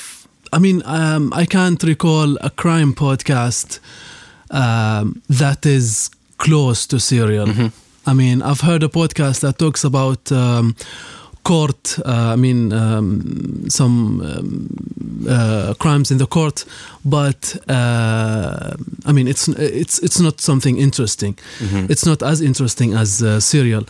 I 0.52 0.58
mean, 0.58 0.82
um, 0.84 1.32
I 1.32 1.44
can't 1.44 1.82
recall 1.82 2.36
a 2.40 2.50
crime 2.50 2.94
podcast 2.94 3.78
um, 4.50 5.22
that 5.28 5.66
is 5.66 6.10
close 6.40 6.86
to 6.86 6.98
serial. 6.98 7.46
Mm-hmm. 7.46 7.68
I 8.10 8.14
mean, 8.14 8.42
I've 8.42 8.62
heard 8.62 8.82
a 8.82 8.88
podcast 8.88 9.40
that 9.40 9.58
talks 9.58 9.84
about 9.84 10.32
um, 10.32 10.74
court. 11.44 11.98
Uh, 12.04 12.32
I 12.32 12.36
mean, 12.36 12.72
um, 12.72 13.68
some 13.68 14.20
um, 14.20 15.26
uh, 15.28 15.74
crimes 15.78 16.10
in 16.10 16.18
the 16.18 16.26
court, 16.26 16.64
but 17.04 17.56
uh, 17.68 18.74
I 19.06 19.12
mean, 19.12 19.28
it's 19.28 19.48
it's 19.48 19.98
it's 20.02 20.18
not 20.20 20.40
something 20.40 20.78
interesting. 20.78 21.34
Mm-hmm. 21.58 21.92
It's 21.92 22.04
not 22.06 22.22
as 22.22 22.40
interesting 22.40 22.94
as 22.94 23.22
uh, 23.22 23.38
serial. 23.40 23.84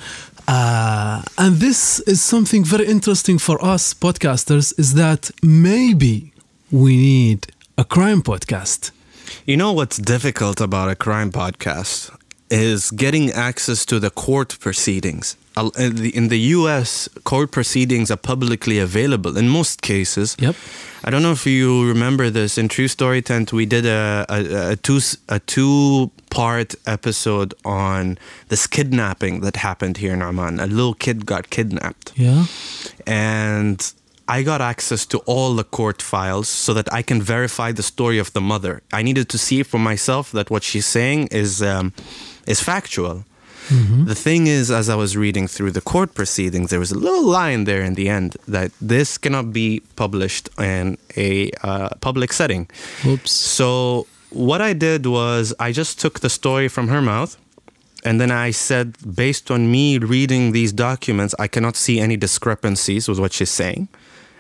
Uh, 0.49 1.23
and 1.37 1.61
this 1.61 2.01
is 2.07 2.21
something 2.21 2.65
very 2.65 2.87
interesting 2.87 3.39
for 3.39 3.65
us 3.65 3.95
podcasters 3.95 4.75
is 4.79 4.95
that 4.95 5.31
maybe 5.43 6.33
we 6.71 6.97
need 6.97 7.47
a 7.79 7.85
crime 7.85 8.23
podcast. 8.23 8.91
You 9.47 9.57
know 9.57 9.73
what's 9.73 9.99
difficult 9.99 10.61
about 10.61 10.91
a 10.91 10.97
crime 10.97 11.31
podcast 11.31 12.11
is 12.51 12.91
getting 12.91 13.31
access 13.31 13.85
to 13.87 13.99
the 14.01 14.11
court 14.11 14.59
proceedings. 14.61 15.37
In 15.79 15.97
the, 15.97 16.11
in 16.17 16.29
the 16.29 16.39
US, 16.57 17.09
court 17.25 17.51
proceedings 17.51 18.11
are 18.11 18.17
publicly 18.17 18.79
available 18.79 19.37
in 19.37 19.49
most 19.49 19.83
cases. 19.83 20.37
Yep. 20.39 20.55
I 21.05 21.11
don't 21.11 21.23
know 21.23 21.33
if 21.33 21.47
you 21.47 21.87
remember 21.87 22.31
this 22.31 22.57
in 22.57 22.69
True 22.69 22.89
Story 22.89 23.21
Tent. 23.23 23.53
We 23.53 23.67
did 23.67 23.85
a 23.85 24.25
a, 24.29 24.73
a 24.73 24.77
two 24.77 25.01
a 25.29 25.39
two 25.41 26.11
part 26.31 26.75
episode 26.87 27.53
on 27.65 28.17
this 28.49 28.67
kidnapping 28.67 29.41
that 29.41 29.57
happened 29.57 29.97
here 29.99 30.15
in 30.15 30.23
Oman. 30.23 30.61
A 30.61 30.67
little 30.67 30.95
kid 30.95 31.27
got 31.27 31.51
kidnapped 31.51 32.13
Yeah. 32.17 32.47
and 33.07 33.93
I 34.29 34.43
got 34.45 34.61
access 34.61 35.05
to 35.07 35.19
all 35.27 35.55
the 35.57 35.65
court 35.65 36.01
files 36.03 36.49
so 36.49 36.73
that 36.75 36.93
I 36.93 37.03
can 37.03 37.21
verify 37.21 37.73
the 37.73 37.83
story 37.83 38.19
of 38.21 38.33
the 38.33 38.41
mother. 38.41 38.81
I 38.93 39.03
needed 39.03 39.29
to 39.31 39.39
see 39.39 39.63
for 39.65 39.79
myself 39.79 40.31
that 40.33 40.51
what 40.51 40.63
she's 40.63 40.87
saying 40.87 41.29
is 41.33 41.61
um, 41.63 41.93
is 42.51 42.61
factual. 42.61 43.17
The 44.07 44.17
thing 44.27 44.49
is, 44.49 44.69
as 44.81 44.89
I 44.89 44.97
was 44.97 45.17
reading 45.25 45.47
through 45.55 45.73
the 45.79 45.81
court 45.93 46.11
proceedings, 46.21 46.71
there 46.71 46.81
was 46.81 46.91
a 46.91 46.99
little 47.07 47.25
line 47.41 47.63
there 47.71 47.83
in 47.89 47.95
the 47.95 48.09
end 48.09 48.31
that 48.49 48.71
this 48.95 49.17
cannot 49.25 49.47
be 49.53 49.69
published 49.95 50.49
in 50.59 50.99
a 51.17 51.33
uh, 51.63 51.91
public 52.01 52.33
setting. 52.33 52.63
Oops. 53.07 53.31
So 53.31 54.07
what 54.49 54.61
I 54.61 54.73
did 54.73 55.07
was 55.07 55.55
I 55.61 55.71
just 55.71 56.01
took 56.03 56.19
the 56.19 56.29
story 56.41 56.69
from 56.77 56.89
her 56.89 57.01
mouth 57.13 57.33
and 58.07 58.15
then 58.21 58.31
I 58.49 58.51
said 58.69 58.87
based 59.25 59.47
on 59.55 59.61
me 59.71 59.99
reading 59.99 60.51
these 60.53 60.73
documents 60.73 61.33
I 61.39 61.47
cannot 61.55 61.77
see 61.77 61.97
any 62.07 62.17
discrepancies 62.17 63.09
with 63.09 63.19
what 63.23 63.33
she's 63.37 63.51
saying 63.63 63.83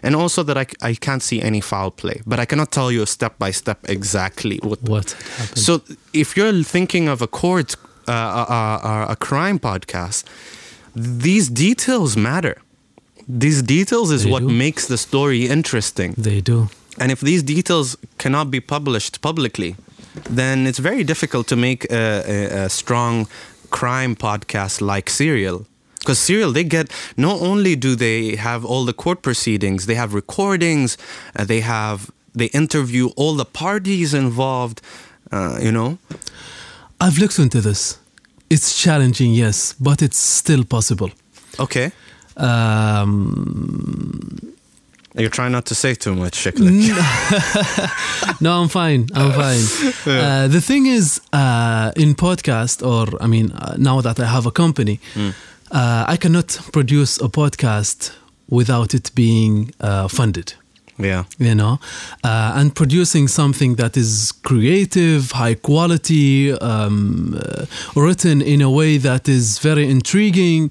and 0.02 0.12
also 0.16 0.42
that 0.48 0.56
I, 0.62 0.66
I 0.90 0.94
can't 1.06 1.22
see 1.22 1.38
any 1.50 1.60
foul 1.60 1.90
play 2.02 2.18
but 2.26 2.38
I 2.40 2.46
cannot 2.50 2.70
tell 2.78 2.90
you 2.96 3.04
step 3.06 3.34
by 3.44 3.50
step 3.62 3.78
exactly 3.96 4.56
what 4.68 4.80
What 4.94 5.08
happened? 5.38 5.58
so 5.66 5.72
if 6.12 6.28
you're 6.36 6.62
thinking 6.76 7.04
of 7.14 7.18
a 7.22 7.26
court 7.42 7.70
uh, 8.08 9.06
a 9.14 9.16
crime 9.16 9.58
podcast 9.58 10.24
these 10.94 11.48
details 11.48 12.16
matter 12.16 12.56
these 13.28 13.62
details 13.62 14.10
is 14.10 14.24
They 14.24 14.30
what 14.30 14.40
do. 14.42 14.48
makes 14.48 14.86
the 14.86 14.96
story 14.98 15.46
interesting 15.46 16.14
they 16.16 16.40
do. 16.40 16.68
and 16.98 17.12
if 17.12 17.20
these 17.20 17.42
details 17.42 17.96
cannot 18.18 18.50
be 18.50 18.60
published 18.60 19.20
publicly, 19.20 19.76
then 20.28 20.66
it's 20.66 20.78
very 20.80 21.04
difficult 21.04 21.46
to 21.48 21.56
make 21.56 21.84
a, 21.92 22.22
a, 22.26 22.64
a 22.64 22.68
strong 22.68 23.26
crime 23.70 24.16
podcast 24.16 24.80
like 24.80 25.08
Serial. 25.08 25.64
Because 26.00 26.18
Serial, 26.18 26.50
they 26.52 26.64
get 26.64 26.90
not 27.16 27.40
only 27.40 27.76
do 27.76 27.94
they 27.94 28.34
have 28.36 28.64
all 28.64 28.84
the 28.84 28.92
court 28.92 29.22
proceedings, 29.22 29.86
they 29.86 29.94
have 29.94 30.12
recordings, 30.12 30.98
uh, 31.36 31.44
they 31.44 31.60
have 31.60 32.10
they 32.34 32.46
interview 32.46 33.06
all 33.16 33.34
the 33.36 33.44
parties 33.44 34.12
involved. 34.12 34.80
Uh, 35.30 35.58
you 35.62 35.70
know, 35.70 35.98
I've 37.00 37.18
looked 37.18 37.38
into 37.38 37.60
this. 37.60 37.98
It's 38.50 38.82
challenging, 38.82 39.32
yes, 39.32 39.74
but 39.80 40.02
it's 40.02 40.18
still 40.18 40.64
possible. 40.64 41.10
okay. 41.58 41.92
Um, 42.36 44.54
You're 45.16 45.30
trying 45.30 45.52
not 45.52 45.66
to 45.66 45.74
say 45.74 45.94
too 45.94 46.14
much, 46.14 46.36
Shiklik. 46.44 46.90
no, 48.40 48.60
I'm 48.62 48.68
fine. 48.68 49.08
I'm 49.14 49.32
fine. 49.44 49.64
Uh, 50.06 50.48
the 50.48 50.60
thing 50.60 50.86
is, 50.86 51.20
uh, 51.32 51.92
in 51.96 52.14
podcast, 52.14 52.82
or 52.86 53.06
I 53.22 53.26
mean, 53.26 53.50
uh, 53.52 53.74
now 53.78 54.00
that 54.00 54.18
I 54.20 54.26
have 54.26 54.46
a 54.46 54.50
company, 54.52 55.00
uh, 55.70 56.04
I 56.06 56.16
cannot 56.16 56.58
produce 56.72 57.18
a 57.18 57.28
podcast 57.28 58.12
without 58.48 58.94
it 58.94 59.10
being 59.14 59.72
uh, 59.80 60.08
funded. 60.08 60.54
Yeah. 61.02 61.24
You 61.38 61.54
know, 61.54 61.78
uh, 62.24 62.52
and 62.60 62.74
producing 62.74 63.28
something 63.28 63.76
that 63.76 63.96
is 63.96 64.32
creative, 64.42 65.32
high 65.32 65.54
quality, 65.56 66.52
um, 66.52 67.34
uh, 67.34 67.64
written 67.94 68.42
in 68.42 68.60
a 68.62 68.68
way 68.70 68.98
that 68.98 69.28
is 69.28 69.58
very 69.58 69.88
intriguing, 69.90 70.70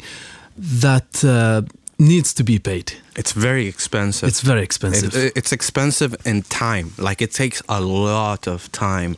that 0.82 1.24
uh, 1.24 1.62
needs 1.98 2.34
to 2.34 2.44
be 2.44 2.60
paid. 2.60 2.94
It's 3.16 3.32
very 3.34 3.68
expensive. 3.68 4.28
It's 4.30 4.42
very 4.42 4.62
expensive. 4.64 5.14
It- 5.16 5.34
it's 5.36 5.52
expensive 5.52 6.16
in 6.26 6.44
time. 6.44 6.92
Like 6.98 7.22
it 7.24 7.34
takes 7.34 7.62
a 7.68 7.80
lot 7.82 8.48
of 8.48 8.70
time. 8.72 9.16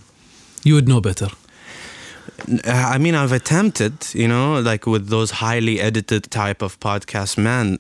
you 0.63 0.75
would 0.75 0.87
know 0.87 1.01
better. 1.01 1.27
I 2.65 2.97
mean, 2.99 3.15
I've 3.15 3.31
attempted, 3.31 3.93
you 4.13 4.27
know, 4.27 4.59
like 4.61 4.85
with 4.89 5.07
those 5.09 5.31
highly 5.31 5.79
edited 5.79 6.29
type 6.31 6.61
of 6.65 6.79
podcasts, 6.79 7.37
man, 7.37 7.77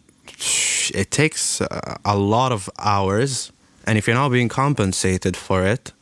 it 0.93 1.11
takes 1.11 1.61
uh, 1.61 1.67
a 2.05 2.15
lot 2.17 2.51
of 2.51 2.69
hours. 2.77 3.51
And 3.87 3.97
if 3.97 4.07
you're 4.07 4.15
not 4.15 4.31
being 4.31 4.49
compensated 4.49 5.35
for 5.35 5.65
it, 5.65 5.93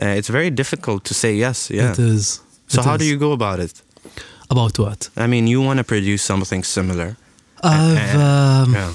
uh, 0.00 0.06
it's 0.18 0.28
very 0.28 0.50
difficult 0.50 1.04
to 1.04 1.14
say 1.14 1.34
yes. 1.34 1.70
Yeah. 1.70 1.92
It 1.92 1.98
is. 1.98 2.40
so, 2.66 2.80
it 2.80 2.84
how 2.84 2.96
do 2.96 3.04
you 3.04 3.16
go 3.18 3.32
about 3.32 3.60
it? 3.60 3.82
About 4.50 4.78
what? 4.78 5.10
I 5.16 5.26
mean, 5.26 5.46
you 5.46 5.62
want 5.62 5.78
to 5.78 5.84
produce 5.84 6.22
something 6.22 6.64
similar. 6.64 7.16
I've 7.62 8.14
Uh, 8.14 8.64
um, 8.64 8.74
Yeah. 8.74 8.92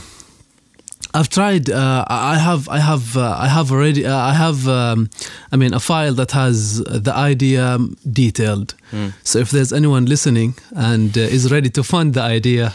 I've 1.18 1.30
tried. 1.30 1.70
Uh, 1.70 2.06
I 2.08 2.38
have 2.38 2.70
I 2.70 2.80
have 2.80 3.18
uh, 3.18 3.46
I 3.46 3.48
have 3.48 3.72
already. 3.72 4.06
Uh, 4.06 4.16
I 4.16 4.34
have. 4.34 4.68
Um, 4.68 5.10
I 5.52 5.56
mean, 5.56 5.74
a 5.74 5.80
file 5.80 6.14
that 6.14 6.32
has 6.32 6.84
the 6.84 7.14
idea 7.14 7.80
detailed. 8.22 8.76
Hmm. 8.92 9.10
So 9.24 9.40
if 9.40 9.50
there's 9.50 9.74
anyone 9.74 10.06
listening 10.06 10.56
and 10.76 11.18
uh, 11.18 11.22
is 11.22 11.52
ready 11.52 11.70
to 11.72 11.84
fund 11.84 12.14
the 12.14 12.22
idea, 12.22 12.74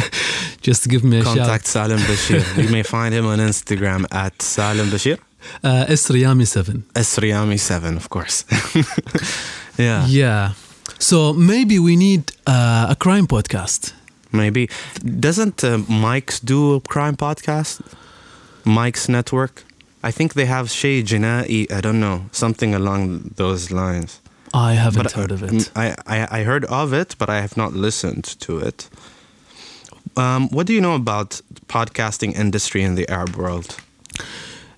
just 0.62 0.88
give 0.88 1.02
me 1.02 1.18
a 1.20 1.22
Contact 1.24 1.66
Salim 1.66 1.98
Basheer. 1.98 2.44
you 2.62 2.68
may 2.70 2.82
find 2.82 3.14
him 3.14 3.26
on 3.26 3.38
Instagram 3.38 4.06
at 4.12 4.40
Salim 4.40 4.86
Basheer. 4.86 5.16
shout. 5.16 5.64
Uh, 5.64 5.86
Esriyami 5.88 6.46
seven. 6.46 6.84
Esriyami7, 6.94 7.96
of 7.96 8.08
course. 8.08 8.44
yeah. 9.78 10.06
Yeah. 10.06 10.52
So 10.98 11.32
maybe 11.32 11.78
we 11.78 11.96
need 11.96 12.32
uh, 12.46 12.86
a 12.90 12.96
crime 12.96 13.26
podcast. 13.26 13.94
Maybe 14.32 14.68
doesn't 15.20 15.64
uh, 15.64 15.78
Mike's 15.88 16.40
do 16.40 16.74
a 16.74 16.80
crime 16.80 17.16
podcast? 17.16 17.80
Mike's 18.64 19.08
network. 19.08 19.64
I 20.02 20.12
think 20.12 20.32
they 20.34 20.46
have 20.46 20.70
Shay 20.70 21.02
Jinai. 21.02 21.70
I 21.70 21.80
don't 21.80 21.98
know 22.00 22.20
something 22.32 22.74
along 22.74 23.32
those 23.36 23.70
lines. 23.70 24.20
I 24.54 24.74
haven't 24.74 25.02
But 25.02 25.12
heard 25.12 25.30
of 25.32 25.40
mm, 25.40 25.60
it. 25.60 25.70
I, 25.76 25.94
I 26.06 26.40
I 26.40 26.44
heard 26.44 26.64
of 26.64 26.92
it, 26.92 27.16
but 27.18 27.28
I 27.28 27.40
have 27.40 27.56
not 27.56 27.72
listened 27.72 28.24
to 28.40 28.58
it. 28.58 28.88
Um, 30.16 30.48
what 30.50 30.66
do 30.66 30.72
you 30.72 30.80
know 30.80 30.94
about 30.94 31.42
podcasting 31.68 32.34
industry 32.34 32.82
in 32.82 32.94
the 32.96 33.06
Arab 33.08 33.36
world? 33.36 33.76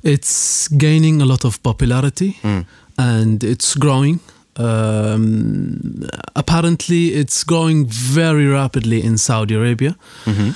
It's 0.03 0.69
gaining 0.69 1.23
a 1.23 1.25
lot 1.25 1.45
of 1.45 1.63
popularity 1.63 2.39
Mm. 2.43 2.65
and 2.99 3.45
it's 3.45 3.75
growing. 3.79 4.21
Um, 4.57 6.05
apparently, 6.37 7.15
it's 7.15 7.45
growing 7.45 7.87
very 7.87 8.47
rapidly 8.47 9.03
in 9.03 9.19
Saudi 9.19 9.55
Arabia. 9.55 9.97
Mm-hmm. 10.25 10.51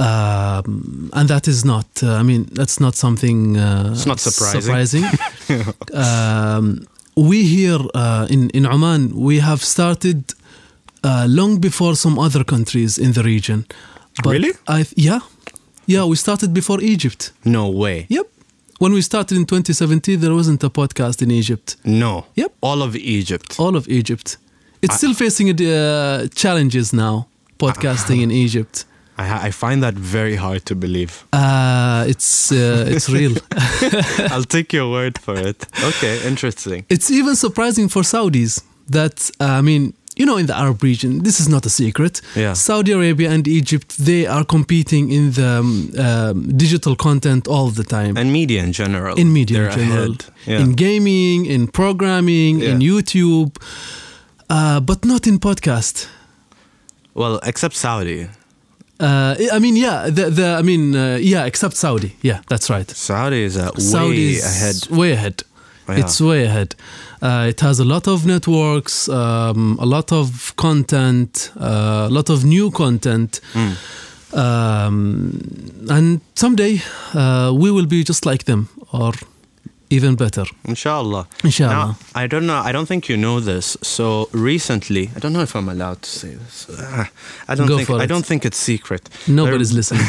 Um, 0.00 1.10
and 1.12 1.28
that 1.28 1.46
is 1.46 1.64
not, 1.64 1.86
uh, 2.02 2.14
I 2.14 2.22
mean, 2.22 2.48
that's 2.52 2.80
not 2.80 2.94
something 2.94 3.56
uh, 3.56 3.90
It's 3.92 4.06
not 4.06 4.20
surprising. 4.20 5.04
surprising. 5.04 5.04
um, 5.94 6.86
we 7.16 7.42
here 7.42 7.80
uh, 7.94 8.26
in, 8.30 8.50
in 8.50 8.66
Oman, 8.66 9.14
we 9.14 9.40
have 9.40 9.62
started 9.62 10.34
uh, 11.04 11.26
long 11.28 11.58
before 11.60 11.96
some 11.96 12.18
other 12.18 12.44
countries 12.44 12.98
in 12.98 13.12
the 13.12 13.22
region. 13.22 13.66
Really? 14.24 14.52
I, 14.68 14.86
yeah. 14.96 15.20
Yeah, 15.86 16.04
we 16.04 16.16
started 16.16 16.54
before 16.54 16.80
Egypt. 16.80 17.32
No 17.44 17.68
way. 17.68 18.06
Yep. 18.08 18.26
When 18.80 18.94
we 18.94 19.02
started 19.02 19.36
in 19.36 19.44
2017, 19.44 20.20
there 20.20 20.32
wasn't 20.32 20.64
a 20.64 20.70
podcast 20.70 21.20
in 21.20 21.30
Egypt. 21.30 21.76
No. 21.84 22.24
Yep. 22.34 22.54
All 22.62 22.80
of 22.80 22.96
Egypt. 22.96 23.60
All 23.60 23.76
of 23.76 23.86
Egypt. 23.88 24.38
It's 24.80 24.94
still 24.94 25.12
facing 25.12 25.50
uh, 25.50 26.28
challenges 26.28 26.94
now, 26.94 27.28
podcasting 27.58 28.22
in 28.22 28.30
Egypt. 28.30 28.86
I, 29.18 29.48
I 29.48 29.50
find 29.50 29.82
that 29.82 29.92
very 29.92 30.34
hard 30.34 30.64
to 30.64 30.74
believe. 30.74 31.26
Uh, 31.30 32.06
it's 32.08 32.52
uh, 32.52 32.86
it's 32.88 33.10
real. 33.10 33.34
I'll 34.32 34.44
take 34.44 34.72
your 34.72 34.90
word 34.90 35.18
for 35.18 35.36
it. 35.36 35.66
Okay, 35.84 36.26
interesting. 36.26 36.86
it's 36.88 37.10
even 37.10 37.36
surprising 37.36 37.86
for 37.90 38.00
Saudis 38.00 38.62
that 38.88 39.30
uh, 39.40 39.44
I 39.44 39.60
mean, 39.60 39.92
you 40.20 40.26
know, 40.26 40.38
in 40.42 40.46
the 40.46 40.56
Arab 40.64 40.78
region, 40.82 41.10
this 41.22 41.40
is 41.40 41.48
not 41.48 41.62
a 41.66 41.70
secret. 41.70 42.20
Yeah. 42.36 42.54
Saudi 42.54 42.92
Arabia 42.92 43.28
and 43.30 43.44
Egypt, 43.48 43.88
they 44.08 44.22
are 44.26 44.44
competing 44.44 45.10
in 45.10 45.24
the 45.38 45.50
um, 45.60 45.90
um, 46.06 46.56
digital 46.64 46.94
content 46.94 47.48
all 47.48 47.68
the 47.70 47.84
time. 47.84 48.12
And 48.20 48.30
media 48.30 48.60
in 48.62 48.72
general. 48.72 49.14
in 49.22 49.32
media 49.32 49.56
They're 49.56 49.70
in 49.70 49.88
general. 49.88 50.16
Yeah. 50.46 50.62
in 50.62 50.68
gaming, 50.74 51.46
in 51.46 51.68
programming, 51.68 52.60
in 52.60 52.80
YouTube, 52.80 53.50
uh, 54.50 54.80
but 54.80 55.04
not 55.04 55.26
in 55.26 55.38
podcast. 55.38 55.96
well, 57.14 57.40
except 57.50 57.74
Saudi. 57.74 58.28
Uh, 59.00 59.34
I 59.56 59.58
mean, 59.58 59.76
yeah, 59.76 60.10
the, 60.10 60.24
the 60.38 60.46
I 60.60 60.62
mean, 60.62 60.94
uh, 60.94 61.18
yeah, 61.32 61.46
except 61.46 61.74
Saudi. 61.76 62.10
Yeah, 62.20 62.40
that's 62.50 62.68
right. 62.68 62.88
Saudi 62.90 63.42
is 63.44 63.56
uh, 63.56 63.70
way 63.74 63.80
Saudi 63.82 64.32
is 64.34 64.44
ahead. 64.44 64.98
Way 64.98 65.12
ahead. 65.12 65.36
Yeah. 65.88 66.00
It's 66.00 66.20
way 66.20 66.44
ahead. 66.44 66.74
Uh, 67.22 67.46
it 67.48 67.60
has 67.60 67.78
a 67.80 67.84
lot 67.84 68.06
of 68.08 68.24
networks, 68.24 69.08
um, 69.08 69.76
a 69.80 69.84
lot 69.86 70.12
of 70.12 70.54
content, 70.56 71.50
uh, 71.60 72.06
a 72.08 72.10
lot 72.10 72.30
of 72.30 72.44
new 72.44 72.70
content. 72.70 73.40
Mm. 73.54 73.76
Um, 74.32 75.32
and 75.90 76.20
someday 76.34 76.80
uh, 77.14 77.52
we 77.54 77.70
will 77.70 77.86
be 77.86 78.04
just 78.04 78.24
like 78.26 78.44
them 78.44 78.68
or 78.92 79.12
even 79.92 80.14
better. 80.14 80.44
Inshallah. 80.64 81.26
Inshallah. 81.42 81.74
Now, 81.74 81.96
I 82.14 82.28
don't 82.28 82.46
know. 82.46 82.62
I 82.68 82.70
don't 82.72 82.86
think 82.86 83.08
you 83.08 83.16
know 83.16 83.40
this. 83.40 83.76
So 83.82 84.28
recently, 84.32 85.10
I 85.16 85.18
don't 85.18 85.32
know 85.32 85.42
if 85.42 85.56
I'm 85.56 85.68
allowed 85.68 86.02
to 86.02 86.08
say 86.10 86.34
this. 86.36 86.66
I 87.48 87.54
don't 87.56 87.66
Go 87.66 87.76
think. 87.78 87.90
I 87.90 88.04
it. 88.04 88.06
don't 88.06 88.24
think 88.24 88.44
it's 88.44 88.56
secret. 88.56 89.08
Nobody's 89.26 89.72
Uh, 89.72 89.76
listening. 89.80 90.06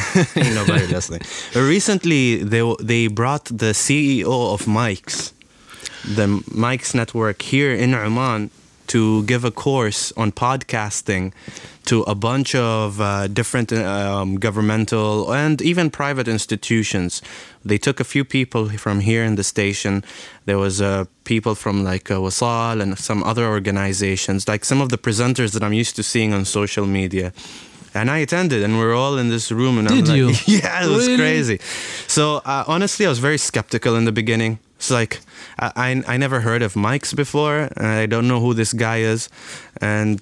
Nobody 0.53 0.85
listening. 0.85 1.21
Recently, 1.55 2.43
they 2.43 2.61
they 2.79 3.07
brought 3.07 3.45
the 3.45 3.73
CEO 3.73 4.53
of 4.53 4.67
Mike's, 4.67 5.33
the 6.03 6.43
Mike's 6.51 6.93
network 6.93 7.41
here 7.41 7.71
in 7.73 7.93
Oman, 7.93 8.49
to 8.87 9.23
give 9.23 9.45
a 9.45 9.51
course 9.51 10.11
on 10.17 10.31
podcasting 10.33 11.31
to 11.85 12.01
a 12.03 12.13
bunch 12.15 12.53
of 12.55 12.99
uh, 12.99 13.27
different 13.27 13.71
um, 13.71 14.35
governmental 14.35 15.31
and 15.33 15.61
even 15.61 15.89
private 15.89 16.27
institutions. 16.27 17.21
They 17.63 17.77
took 17.77 17.99
a 18.01 18.03
few 18.03 18.25
people 18.25 18.67
from 18.77 18.99
here 18.99 19.23
in 19.23 19.35
the 19.35 19.43
station. 19.43 20.03
There 20.45 20.57
was 20.57 20.81
uh, 20.81 21.05
people 21.23 21.55
from 21.55 21.85
like 21.85 22.11
uh, 22.11 22.15
Wasal 22.19 22.81
and 22.81 22.97
some 22.99 23.23
other 23.23 23.45
organizations, 23.45 24.47
like 24.47 24.65
some 24.65 24.81
of 24.81 24.89
the 24.89 24.97
presenters 24.97 25.53
that 25.53 25.63
I'm 25.63 25.73
used 25.73 25.95
to 25.95 26.03
seeing 26.03 26.33
on 26.33 26.43
social 26.43 26.85
media. 26.85 27.31
And 27.93 28.09
I 28.09 28.17
attended, 28.19 28.61
and 28.63 28.77
we 28.77 28.83
are 28.83 28.93
all 28.93 29.17
in 29.17 29.29
this 29.29 29.51
room. 29.51 29.77
And 29.77 29.87
I'm 29.87 29.99
like, 30.05 30.15
you? 30.17 30.31
yeah, 30.47 30.83
it 30.85 30.89
was 30.89 31.07
Really? 31.07 31.17
crazy. 31.17 31.59
So 32.07 32.37
uh, 32.45 32.63
honestly, 32.67 33.05
I 33.05 33.09
was 33.09 33.19
very 33.19 33.37
skeptical 33.37 33.95
in 33.95 34.03
the 34.05 34.11
beginning. 34.13 34.59
It's 34.81 34.89
like 34.89 35.19
I, 35.59 35.71
I 35.87 36.13
I 36.13 36.17
never 36.17 36.39
heard 36.41 36.61
of 36.63 36.75
Mike's 36.75 37.13
before. 37.13 37.69
and 37.77 37.87
I 38.03 38.07
don't 38.07 38.27
know 38.27 38.39
who 38.45 38.53
this 38.55 38.73
guy 38.73 38.97
is, 39.13 39.29
and 39.79 40.17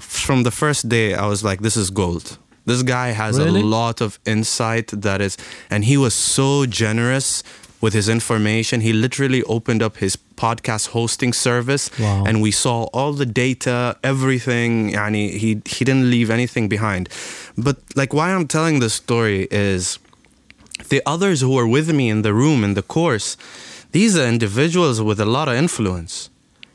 from 0.00 0.42
the 0.42 0.50
first 0.50 0.88
day, 0.88 1.14
I 1.14 1.26
was 1.26 1.42
like, 1.48 1.60
this 1.62 1.76
is 1.76 1.90
gold. 1.90 2.38
This 2.66 2.82
guy 2.82 3.12
has 3.14 3.38
Really? 3.38 3.60
a 3.60 3.64
lot 3.64 4.00
of 4.00 4.18
insight 4.26 4.88
that 5.02 5.20
is, 5.20 5.36
and 5.70 5.84
he 5.84 5.96
was 5.96 6.12
so 6.14 6.66
generous 6.66 7.42
with 7.80 7.92
his 7.94 8.08
information. 8.08 8.80
He 8.80 8.92
literally 8.92 9.42
opened 9.44 9.82
up 9.82 9.96
his 9.98 10.16
podcast 10.36 10.88
hosting 10.88 11.32
service, 11.34 11.90
Wow. 11.98 12.24
and 12.26 12.42
we 12.42 12.50
saw 12.50 12.76
all 12.92 13.12
the 13.12 13.26
data, 13.26 13.96
everything. 14.02 14.96
And 14.96 15.14
he, 15.14 15.28
he 15.42 15.48
he 15.76 15.84
didn't 15.84 16.10
leave 16.10 16.30
anything 16.32 16.68
behind. 16.68 17.08
But 17.56 17.76
like, 18.00 18.12
why 18.16 18.34
I'm 18.34 18.46
telling 18.48 18.80
this 18.80 18.94
story 18.94 19.46
is 19.50 19.98
the 20.88 21.00
others 21.06 21.40
who 21.42 21.50
were 21.58 21.68
with 21.76 21.88
me 21.92 22.06
in 22.14 22.22
the 22.22 22.32
room 22.32 22.64
in 22.64 22.74
the 22.74 22.82
course 22.82 23.36
these 23.96 24.12
are 24.20 24.26
individuals 24.36 24.96
with 25.08 25.18
a 25.20 25.28
lot 25.36 25.46
of 25.50 25.54
influence 25.64 26.14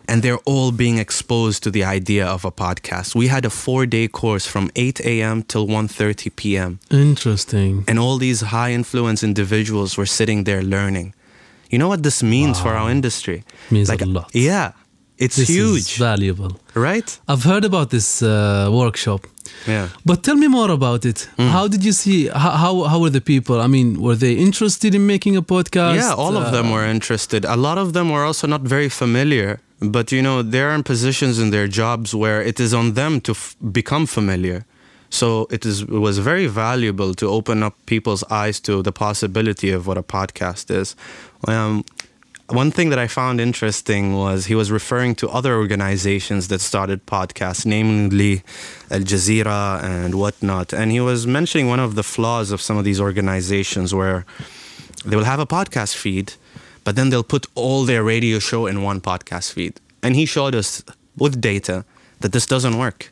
and 0.10 0.24
they're 0.24 0.44
all 0.54 0.72
being 0.84 0.98
exposed 1.06 1.60
to 1.64 1.70
the 1.78 1.84
idea 2.00 2.26
of 2.36 2.42
a 2.46 2.54
podcast 2.66 3.08
we 3.22 3.28
had 3.36 3.44
a 3.46 3.50
four 3.64 3.82
day 3.96 4.08
course 4.22 4.46
from 4.54 4.66
8 4.76 5.00
a.m 5.12 5.38
till 5.52 5.66
1.30 5.68 6.36
p.m 6.42 6.72
Interesting. 6.90 7.84
and 7.88 7.96
all 8.04 8.18
these 8.18 8.40
high 8.56 8.72
influence 8.82 9.20
individuals 9.32 9.90
were 10.00 10.10
sitting 10.20 10.40
there 10.50 10.64
learning 10.76 11.08
you 11.72 11.78
know 11.82 11.88
what 11.94 12.02
this 12.08 12.20
means 12.24 12.56
for 12.64 12.72
our 12.80 12.90
industry 12.98 13.38
It 13.68 13.72
Means 13.76 13.90
like, 13.90 14.02
a 14.02 14.10
lot. 14.18 14.30
yeah 14.34 14.68
it's 15.24 15.36
This 15.36 15.50
is 15.50 15.56
huge 15.56 15.90
valuable. 15.98 16.52
right 16.88 17.10
I've 17.32 17.44
heard 17.52 17.66
about 17.66 17.88
this 17.96 18.22
uh, 18.22 18.70
workshop. 18.72 19.22
Yeah 19.68 19.88
But 20.06 20.24
tell 20.24 20.36
me 20.36 20.48
more 20.48 20.72
about 20.72 21.06
it. 21.06 21.20
Mm. 21.38 21.50
How 21.56 21.68
did 21.68 21.84
you 21.84 21.92
see? 21.94 22.28
How, 22.44 22.52
how 22.64 22.74
how 22.92 22.98
were 23.04 23.12
the 23.20 23.22
people? 23.34 23.56
I 23.66 23.68
mean, 23.68 23.88
were 24.06 24.16
they 24.26 24.34
interested 24.48 24.92
in 24.96 25.06
making 25.06 25.36
a 25.38 25.42
podcast? 25.42 25.96
Yeah, 25.96 26.14
all 26.24 26.36
of 26.38 26.52
them 26.52 26.68
Uh, 26.68 26.74
were 26.76 26.86
interested. 26.98 27.46
A 27.46 27.56
lot 27.68 27.78
of 27.78 27.88
them 27.94 28.10
were 28.10 28.24
also 28.30 28.48
not 28.48 28.62
very 28.62 28.90
familiar, 28.90 29.60
but 29.80 30.12
you 30.12 30.22
know, 30.22 30.38
they're 30.54 30.74
in 30.78 30.84
positions 30.84 31.36
in 31.40 31.50
their 31.52 31.68
jobs 31.82 32.14
where 32.14 32.40
it 32.50 32.60
is 32.60 32.74
on 32.74 32.94
them 32.94 33.20
to 33.22 33.32
f- 33.32 33.56
become 33.80 34.06
familiar. 34.08 34.60
So 35.10 35.48
it 35.50 35.66
is 35.66 35.82
it 35.82 36.02
was 36.08 36.18
very 36.20 36.48
valuable 36.48 37.14
to 37.16 37.26
open 37.38 37.64
up 37.64 37.74
people's 37.86 38.24
eyes 38.44 38.60
to 38.62 38.82
the 38.84 38.92
possibility 38.92 39.70
of 39.78 39.82
what 39.88 39.98
a 39.98 40.04
podcast 40.04 40.70
is. 40.82 40.96
Um, 41.48 41.84
one 42.50 42.72
thing 42.72 42.90
that 42.90 43.00
I 43.00 43.08
found 43.08 43.40
interesting 43.40 44.16
was 44.16 44.48
he 44.48 44.56
was 44.56 44.72
referring 44.72 45.16
to 45.16 45.30
other 45.30 45.56
organizations 45.56 46.48
that 46.48 46.62
started 46.62 47.06
podcasts, 47.06 47.66
namely 47.66 48.44
Al 48.90 49.02
Jazeera 49.02 49.84
and 49.84 50.16
whatnot. 50.16 50.74
And 50.74 50.92
he 50.92 51.00
was 51.00 51.28
mentioning 51.28 51.68
one 51.68 51.80
of 51.80 51.96
the 51.96 52.04
flaws 52.04 52.52
of 52.52 52.62
some 52.62 52.78
of 52.78 52.86
these 52.86 53.00
organizations 53.00 53.94
where 53.94 54.26
they 55.06 55.16
will 55.16 55.26
have 55.26 55.40
a 55.40 55.46
podcast 55.46 55.96
feed, 55.96 56.34
but 56.84 56.96
then 56.96 57.10
they'll 57.10 57.24
put 57.24 57.46
all 57.56 57.86
their 57.86 58.04
radio 58.04 58.40
show 58.40 58.66
in 58.66 58.82
one 58.82 59.00
podcast 59.00 59.54
feed. 59.54 59.80
And 60.02 60.16
he 60.16 60.26
showed 60.26 60.56
us 60.56 60.84
with 61.18 61.40
data 61.40 61.86
that 62.22 62.32
this 62.32 62.46
doesn't 62.46 62.78
work. 62.78 63.12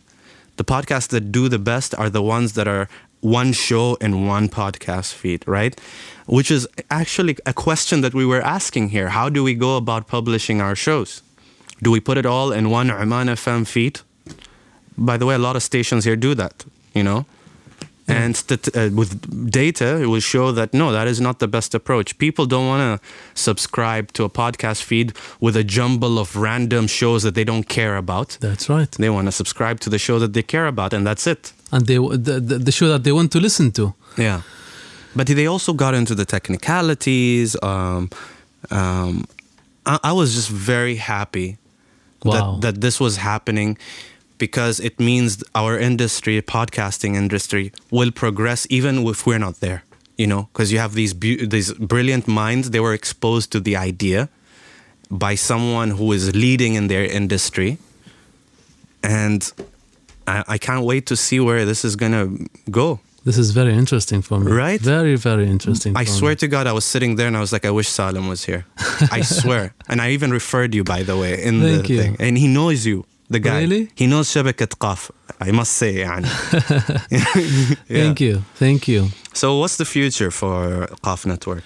The 0.55 0.63
podcasts 0.63 1.09
that 1.09 1.31
do 1.31 1.47
the 1.47 1.59
best 1.59 1.93
are 1.95 2.09
the 2.09 2.23
ones 2.23 2.53
that 2.53 2.67
are 2.67 2.89
one 3.21 3.51
show 3.53 3.95
in 3.95 4.27
one 4.27 4.49
podcast 4.49 5.13
feed, 5.13 5.47
right? 5.47 5.79
Which 6.27 6.51
is 6.51 6.67
actually 6.89 7.37
a 7.45 7.53
question 7.53 8.01
that 8.01 8.13
we 8.13 8.25
were 8.25 8.41
asking 8.41 8.89
here. 8.89 9.09
How 9.09 9.29
do 9.29 9.43
we 9.43 9.53
go 9.55 9.77
about 9.77 10.07
publishing 10.07 10.61
our 10.61 10.75
shows? 10.75 11.21
Do 11.81 11.91
we 11.91 11.99
put 11.99 12.17
it 12.17 12.25
all 12.25 12.51
in 12.51 12.69
one 12.69 12.89
Oman 12.91 13.27
FM 13.27 13.65
feed? 13.67 14.01
By 14.97 15.17
the 15.17 15.25
way, 15.25 15.35
a 15.35 15.39
lot 15.39 15.55
of 15.55 15.63
stations 15.63 16.05
here 16.05 16.15
do 16.15 16.33
that, 16.35 16.65
you 16.93 17.03
know? 17.03 17.25
And 18.09 18.37
stat- 18.37 18.69
uh, 18.73 18.89
with 18.95 19.51
data, 19.51 20.01
it 20.01 20.05
will 20.05 20.21
show 20.21 20.53
that 20.53 20.73
no, 20.73 20.93
that 20.93 21.07
is 21.07 21.19
not 21.19 21.39
the 21.39 21.47
best 21.47 21.75
approach. 21.75 22.17
People 22.17 22.45
don't 22.45 22.65
want 22.65 23.01
to 23.01 23.07
subscribe 23.33 24.13
to 24.13 24.23
a 24.23 24.29
podcast 24.29 24.81
feed 24.81 25.11
with 25.41 25.57
a 25.57 25.63
jumble 25.63 26.17
of 26.17 26.37
random 26.37 26.87
shows 26.87 27.23
that 27.23 27.35
they 27.35 27.43
don't 27.43 27.67
care 27.67 27.97
about. 27.97 28.37
That's 28.39 28.69
right. 28.69 28.89
They 28.89 29.09
want 29.09 29.27
to 29.27 29.33
subscribe 29.33 29.81
to 29.81 29.89
the 29.89 29.99
show 29.99 30.19
that 30.19 30.31
they 30.31 30.41
care 30.41 30.67
about, 30.67 30.93
and 30.93 31.05
that's 31.05 31.27
it. 31.27 31.51
And 31.71 31.85
they 31.85 31.97
the, 31.97 32.39
the, 32.39 32.57
the 32.59 32.71
show 32.71 32.87
that 32.89 33.03
they 33.03 33.11
want 33.11 33.31
to 33.33 33.39
listen 33.39 33.71
to. 33.73 33.93
Yeah. 34.17 34.41
But 35.15 35.27
they 35.27 35.47
also 35.47 35.73
got 35.73 35.93
into 35.93 36.15
the 36.15 36.25
technicalities. 36.25 37.55
Um, 37.63 38.09
um, 38.71 39.25
I, 39.85 39.99
I 40.03 40.11
was 40.13 40.35
just 40.35 40.49
very 40.49 40.95
happy 40.95 41.57
Wow. 42.23 42.33
that, 42.33 42.61
that 42.73 42.81
this 42.81 42.99
was 42.99 43.17
happening 43.17 43.77
because 44.39 44.79
it 44.79 44.99
means 44.99 45.43
our 45.53 45.77
industry, 45.77 46.41
podcasting 46.41 47.15
industry, 47.15 47.71
will 47.91 48.11
progress 48.11 48.65
even 48.71 49.05
if 49.07 49.25
we're 49.27 49.37
not 49.39 49.59
there. 49.59 49.83
You 50.17 50.25
know, 50.25 50.49
because 50.51 50.71
you 50.71 50.79
have 50.79 50.95
these 50.95 51.13
beau- 51.13 51.45
these 51.45 51.73
brilliant 51.73 52.27
minds. 52.27 52.71
They 52.71 52.79
were 52.79 52.93
exposed 52.95 53.51
to 53.51 53.59
the 53.59 53.75
idea 53.77 54.29
by 55.11 55.35
someone 55.35 55.91
who 55.91 56.11
is 56.11 56.33
leading 56.35 56.73
in 56.73 56.87
their 56.87 57.05
industry, 57.05 57.77
and 59.03 59.51
I, 60.27 60.43
I 60.47 60.57
can't 60.57 60.85
wait 60.85 61.05
to 61.07 61.15
see 61.15 61.39
where 61.39 61.65
this 61.65 61.83
is 61.85 61.95
gonna 61.95 62.29
go. 62.69 62.99
This 63.23 63.37
is 63.37 63.51
very 63.51 63.73
interesting 63.73 64.21
for 64.21 64.39
me. 64.39 64.51
Right? 64.51 64.79
Very, 64.79 65.17
very 65.17 65.47
interesting. 65.47 65.97
I 65.97 66.05
swear 66.05 66.31
me. 66.31 66.35
to 66.37 66.47
God, 66.47 66.65
I 66.65 66.71
was 66.71 66.85
sitting 66.85 67.17
there 67.17 67.27
and 67.27 67.35
I 67.35 67.41
was 67.41 67.51
like, 67.51 67.65
I 67.65 67.71
wish 67.71 67.89
Salim 67.89 68.29
was 68.29 68.45
here. 68.45 68.65
I 69.11 69.21
swear. 69.21 69.73
And 69.89 70.01
I 70.01 70.11
even 70.11 70.31
referred 70.31 70.73
you, 70.73 70.85
by 70.85 71.03
the 71.03 71.17
way, 71.17 71.43
in 71.43 71.59
Thank 71.59 71.87
the 71.87 71.93
you. 71.93 72.01
thing. 72.01 72.15
And 72.21 72.37
he 72.37 72.47
knows 72.47 72.85
you, 72.85 73.05
the 73.29 73.39
guy. 73.39 73.59
Really? 73.59 73.89
He 73.95 74.07
knows 74.07 74.29
Shabakat 74.29 74.77
Qaf, 74.77 75.11
I 75.41 75.51
must 75.51 75.73
say, 75.73 75.99
yeah. 75.99 76.21
Thank 77.87 78.21
you. 78.21 78.43
Thank 78.55 78.87
you. 78.87 79.09
So, 79.33 79.57
what's 79.59 79.75
the 79.75 79.85
future 79.85 80.31
for 80.31 80.87
Qaf 81.03 81.25
Network? 81.25 81.63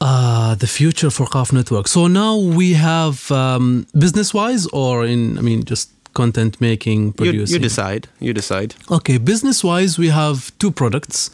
Uh, 0.00 0.56
the 0.56 0.66
future 0.66 1.10
for 1.10 1.26
Qaf 1.26 1.52
Network. 1.52 1.86
So 1.86 2.08
now 2.08 2.36
we 2.36 2.72
have 2.72 3.30
um, 3.30 3.86
business-wise, 3.96 4.66
or 4.72 5.06
in 5.06 5.38
I 5.38 5.42
mean, 5.42 5.62
just 5.62 5.90
content 6.14 6.60
making, 6.60 7.06
You, 7.06 7.12
producing. 7.12 7.54
you 7.54 7.60
decide. 7.68 8.08
You 8.20 8.32
decide. 8.34 8.74
Okay, 8.90 9.18
business 9.18 9.62
wise, 9.64 9.98
we 9.98 10.08
have 10.08 10.36
two 10.58 10.70
products, 10.70 11.30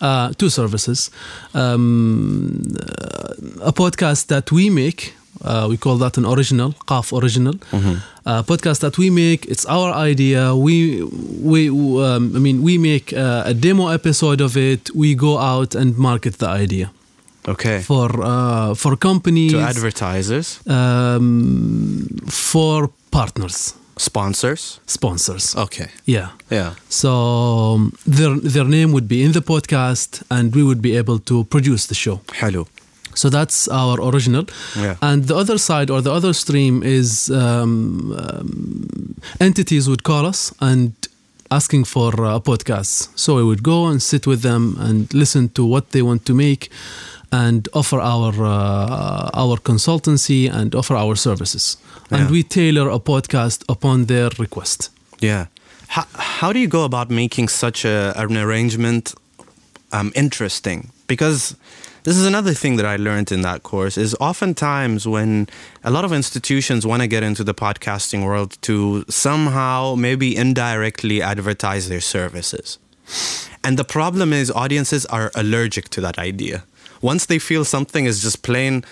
uh, 0.00 0.32
two 0.38 0.48
services. 0.50 1.10
Um, 1.54 2.62
uh, 2.80 3.68
a 3.70 3.72
podcast 3.72 4.26
that 4.28 4.50
we 4.52 4.70
make, 4.70 5.14
uh, 5.44 5.66
we 5.70 5.76
call 5.76 5.96
that 5.98 6.16
an 6.18 6.24
original, 6.26 6.72
Qaf 6.86 7.12
Original. 7.12 7.54
Uh, 8.24 8.42
podcast 8.44 8.78
that 8.80 8.96
we 8.98 9.10
make, 9.10 9.46
it's 9.46 9.66
our 9.66 9.92
idea. 10.10 10.54
We, 10.54 11.02
we, 11.42 11.68
um, 11.68 12.36
I 12.36 12.38
mean, 12.38 12.62
we 12.62 12.78
make 12.78 13.12
uh, 13.12 13.42
a 13.46 13.54
demo 13.54 13.88
episode 13.88 14.40
of 14.40 14.56
it. 14.56 14.90
We 14.94 15.14
go 15.14 15.38
out 15.38 15.74
and 15.74 15.96
market 15.98 16.38
the 16.38 16.48
idea 16.48 16.90
Okay. 17.48 17.80
for 17.80 18.08
uh, 18.22 18.74
for 18.76 18.96
companies, 18.96 19.50
To 19.52 19.58
advertisers, 19.58 20.60
um, 20.68 22.06
for 22.28 22.88
partners, 23.10 23.74
sponsors. 23.96 24.80
sponsors. 24.86 25.56
Okay. 25.56 25.88
Yeah. 26.04 26.30
Yeah. 26.50 26.74
So 26.88 27.10
um, 27.12 27.92
their 28.06 28.34
their 28.36 28.64
name 28.64 28.92
would 28.92 29.08
be 29.08 29.22
in 29.22 29.32
the 29.32 29.42
podcast, 29.42 30.22
and 30.30 30.54
we 30.54 30.62
would 30.62 30.80
be 30.82 30.96
able 30.96 31.18
to 31.20 31.44
produce 31.44 31.86
the 31.86 31.94
show. 31.94 32.20
Hello. 32.32 32.66
So 33.14 33.28
that's 33.28 33.68
our 33.68 34.00
original. 34.00 34.46
Yeah. 34.76 34.96
And 35.02 35.24
the 35.24 35.36
other 35.36 35.58
side 35.58 35.90
or 35.90 36.00
the 36.00 36.12
other 36.12 36.32
stream 36.32 36.82
is 36.82 37.30
um, 37.30 38.12
um, 38.12 39.14
entities 39.38 39.88
would 39.88 40.02
call 40.02 40.24
us 40.26 40.52
and 40.60 40.92
asking 41.50 41.84
for 41.84 42.12
uh, 42.24 42.40
podcasts. 42.40 43.08
So 43.14 43.36
we 43.36 43.44
would 43.44 43.62
go 43.62 43.86
and 43.86 44.02
sit 44.02 44.26
with 44.26 44.40
them 44.42 44.76
and 44.78 45.12
listen 45.12 45.50
to 45.50 45.64
what 45.64 45.90
they 45.90 46.02
want 46.02 46.24
to 46.26 46.34
make 46.34 46.70
and 47.30 47.68
offer 47.72 47.98
our 48.00 48.32
uh, 48.44 49.30
our 49.34 49.56
consultancy 49.58 50.50
and 50.52 50.74
offer 50.74 50.94
our 50.94 51.16
services. 51.16 51.76
And 52.12 52.30
we 52.30 52.42
tailor 52.42 52.88
a 52.88 52.98
podcast 52.98 53.64
upon 53.68 54.06
their 54.06 54.30
request. 54.38 54.90
Yeah. 55.20 55.46
How, 55.88 56.06
how 56.14 56.52
do 56.52 56.58
you 56.58 56.68
go 56.68 56.84
about 56.84 57.10
making 57.10 57.48
such 57.48 57.84
a, 57.84 58.12
an 58.16 58.36
arrangement 58.36 59.14
um, 59.92 60.12
interesting? 60.14 60.90
Because 61.06 61.54
this 62.04 62.16
is 62.16 62.26
another 62.26 62.52
thing 62.54 62.76
that 62.76 62.86
I 62.86 62.96
learned 62.96 63.30
in 63.30 63.42
that 63.42 63.62
course 63.62 63.96
is 63.96 64.16
oftentimes 64.18 65.06
when 65.06 65.48
a 65.84 65.90
lot 65.90 66.04
of 66.04 66.12
institutions 66.12 66.84
want 66.84 67.02
to 67.02 67.08
get 67.08 67.22
into 67.22 67.44
the 67.44 67.54
podcasting 67.54 68.24
world 68.24 68.58
to 68.62 69.04
somehow 69.08 69.94
maybe 69.96 70.34
indirectly 70.34 71.22
advertise 71.22 71.88
their 71.88 72.00
services. 72.00 72.78
And 73.62 73.78
the 73.78 73.84
problem 73.84 74.32
is 74.32 74.50
audiences 74.50 75.06
are 75.06 75.30
allergic 75.34 75.90
to 75.90 76.00
that 76.00 76.18
idea. 76.18 76.64
Once 77.00 77.26
they 77.26 77.38
feel 77.38 77.64
something 77.64 78.04
is 78.04 78.22
just 78.22 78.42
plain 78.42 78.84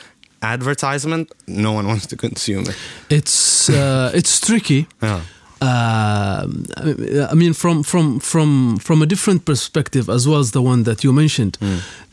advertisement, 0.43 1.33
no 1.47 1.73
one 1.73 1.87
wants 1.87 2.07
to 2.07 2.17
consume 2.17 2.65
it. 2.67 2.77
It's 3.09 3.69
uh, 3.71 4.11
it's 4.19 4.41
tricky. 4.41 4.87
Yeah. 5.03 5.23
Um, 5.63 6.65
I 7.31 7.35
mean, 7.35 7.53
from 7.53 7.83
from 7.83 8.19
from 8.21 8.79
from 8.79 9.03
a 9.03 9.07
different 9.07 9.45
perspective 9.45 10.09
as 10.09 10.27
well 10.27 10.39
as 10.41 10.53
the 10.53 10.63
one 10.63 10.85
that 10.85 11.05
you 11.05 11.13
mentioned. 11.13 11.59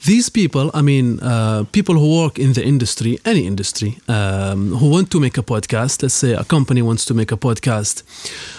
These 0.06 0.30
people, 0.30 0.70
I 0.74 0.82
mean, 0.82 1.20
uh, 1.22 1.64
people 1.72 1.96
who 1.96 2.22
work 2.22 2.38
in 2.38 2.54
the 2.54 2.64
industry, 2.64 3.18
any 3.24 3.46
industry, 3.48 3.98
um, 4.10 4.76
who 4.76 4.90
want 4.90 5.10
to 5.12 5.20
make 5.20 5.38
a 5.38 5.44
podcast. 5.44 6.02
Let's 6.04 6.14
say 6.14 6.34
a 6.34 6.44
company 6.44 6.82
wants 6.82 7.06
to 7.06 7.14
make 7.14 7.32
a 7.32 7.38
podcast. 7.38 8.04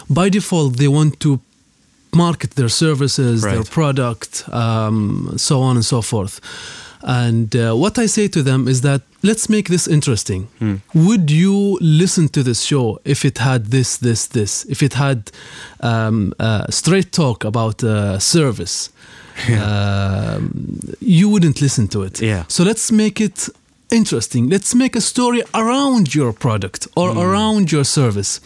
By 0.09 0.31
default, 0.31 0.79
they 0.79 0.89
want 0.89 1.21
to 1.21 1.39
market 2.15 2.53
their 2.53 2.71
services, 2.71 3.43
their 3.43 3.65
product, 3.65 4.49
um, 4.49 5.35
so 5.37 5.61
on 5.61 5.77
and 5.77 5.85
so 5.85 6.01
forth. 6.03 6.41
And 7.03 7.55
uh, 7.55 7.75
what 7.75 7.99
I 7.99 8.07
say 8.07 8.29
to 8.29 8.43
them 8.43 8.67
is 8.69 8.81
that 8.81 9.03
let's 9.23 9.49
make 9.49 9.69
this 9.69 9.87
interesting. 9.87 10.49
Would 10.95 11.31
you 11.31 11.79
listen 11.81 12.29
to 12.31 12.43
this 12.43 12.63
show 12.63 13.01
if 13.05 13.25
it 13.25 13.39
had 13.39 13.67
this, 13.67 13.97
this, 13.99 14.27
this? 14.27 14.65
If 14.65 14.83
it 14.83 14.95
had 14.95 15.31
um, 15.81 16.35
uh, 16.39 16.67
straight 16.71 17.13
talk 17.13 17.45
about 17.45 17.83
uh, 17.85 18.19
service? 18.19 18.91
Um, 19.49 20.81
you 21.01 21.29
wouldn't 21.29 21.61
listen 21.61 21.87
to 21.89 22.03
it. 22.03 22.21
Yeah. 22.21 22.43
So 22.49 22.65
let's 22.65 22.91
make 22.91 23.21
it 23.21 23.49
interesting. 23.91 24.49
Let's 24.49 24.75
make 24.75 24.97
a 24.97 25.01
story 25.01 25.43
around 25.55 26.15
your 26.15 26.33
product 26.33 26.89
or 26.97 27.11
around 27.17 27.71
your 27.73 27.85
service. 27.85 28.41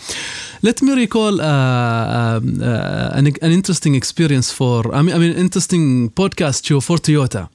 Let 0.63 0.83
me 0.83 0.95
recall 0.95 1.41
uh, 1.41 1.45
um, 1.47 2.63
uh, 2.63 3.11
an, 3.15 3.27
an 3.27 3.53
interesting 3.53 3.95
experience 3.95 4.53
for, 4.53 4.95
I 4.95 5.03
mean, 5.03 5.15
I 5.15 5.19
mean, 5.19 5.33
interesting 5.33 6.11
podcast 6.11 6.67
show 6.67 6.81
for 6.81 6.99
Toyota. 6.99 7.49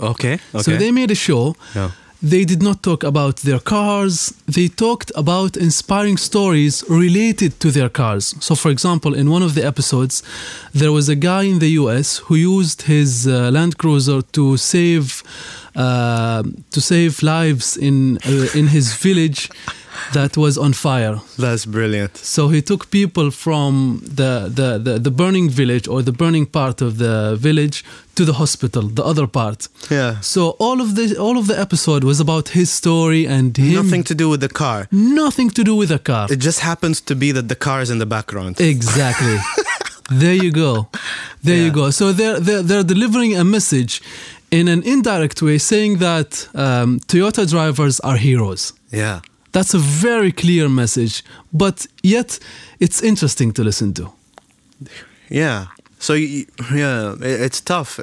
Okay. 0.00 0.34
Okay. 0.54 0.62
So 0.62 0.76
they 0.76 0.90
made 0.90 1.10
a 1.10 1.14
show. 1.14 1.56
Yeah. 1.74 1.90
They 2.20 2.44
did 2.44 2.62
not 2.62 2.82
talk 2.82 3.04
about 3.04 3.36
their 3.36 3.60
cars. 3.60 4.34
They 4.46 4.66
talked 4.66 5.12
about 5.14 5.56
inspiring 5.56 6.16
stories 6.16 6.82
related 6.88 7.60
to 7.60 7.70
their 7.70 7.88
cars. 7.88 8.34
So, 8.40 8.56
for 8.56 8.72
example, 8.72 9.14
in 9.14 9.30
one 9.30 9.44
of 9.44 9.54
the 9.54 9.64
episodes, 9.64 10.24
there 10.74 10.90
was 10.90 11.08
a 11.08 11.14
guy 11.14 11.44
in 11.44 11.60
the 11.60 11.70
US 11.82 12.18
who 12.18 12.34
used 12.34 12.82
his 12.82 13.28
uh, 13.28 13.50
Land 13.52 13.78
Cruiser 13.78 14.22
to 14.32 14.56
save 14.56 15.22
uh, 15.78 16.42
to 16.70 16.80
save 16.80 17.22
lives 17.22 17.76
in 17.76 18.18
uh, 18.26 18.58
in 18.58 18.66
his 18.68 18.86
village 19.02 19.48
that 20.12 20.36
was 20.36 20.56
on 20.56 20.72
fire. 20.72 21.20
That's 21.38 21.66
brilliant. 21.66 22.16
So 22.16 22.48
he 22.48 22.62
took 22.62 22.90
people 22.90 23.30
from 23.30 24.00
the, 24.02 24.50
the, 24.52 24.78
the, 24.78 24.98
the 24.98 25.10
burning 25.10 25.50
village 25.50 25.86
or 25.88 26.02
the 26.02 26.12
burning 26.12 26.46
part 26.46 26.80
of 26.80 26.98
the 26.98 27.36
village 27.38 27.84
to 28.14 28.24
the 28.24 28.34
hospital, 28.34 28.82
the 28.82 29.04
other 29.04 29.26
part. 29.26 29.68
Yeah. 29.90 30.20
So 30.20 30.56
all 30.58 30.80
of 30.80 30.94
the 30.96 31.16
all 31.16 31.36
of 31.38 31.46
the 31.46 31.58
episode 31.58 32.04
was 32.04 32.20
about 32.20 32.48
his 32.48 32.70
story 32.70 33.26
and 33.26 33.56
him. 33.56 33.74
Nothing 33.74 34.04
to 34.04 34.14
do 34.14 34.28
with 34.28 34.40
the 34.40 34.48
car. 34.48 34.88
nothing 34.90 35.50
to 35.50 35.62
do 35.64 35.74
with 35.76 35.88
the 35.90 35.98
car. 35.98 36.26
It 36.30 36.40
just 36.40 36.60
happens 36.60 37.00
to 37.02 37.14
be 37.14 37.32
that 37.32 37.48
the 37.48 37.56
car 37.56 37.80
is 37.80 37.90
in 37.90 37.98
the 37.98 38.06
background. 38.06 38.60
Exactly. 38.60 39.36
there 40.10 40.34
you 40.34 40.50
go. 40.50 40.88
There 41.42 41.56
you 41.56 41.70
go. 41.70 41.90
So 41.90 42.12
they're, 42.12 42.40
they're 42.40 42.62
they're 42.62 42.84
delivering 42.94 43.36
a 43.36 43.44
message 43.44 44.02
in 44.50 44.68
an 44.68 44.82
indirect 44.82 45.42
way, 45.42 45.58
saying 45.58 45.98
that 45.98 46.48
um, 46.54 47.00
Toyota 47.00 47.48
drivers 47.48 48.00
are 48.00 48.16
heroes. 48.16 48.72
yeah. 48.92 49.20
That's 49.52 49.74
a 49.74 49.78
very 49.78 50.30
clear 50.30 50.68
message, 50.68 51.24
but 51.52 51.86
yet 52.02 52.38
it's 52.80 53.02
interesting 53.02 53.52
to 53.54 53.64
listen 53.64 53.94
to. 53.94 54.12
Yeah. 55.30 55.66
So 55.98 56.12
yeah, 56.12 57.14
it's 57.20 57.60
tough 57.62 57.98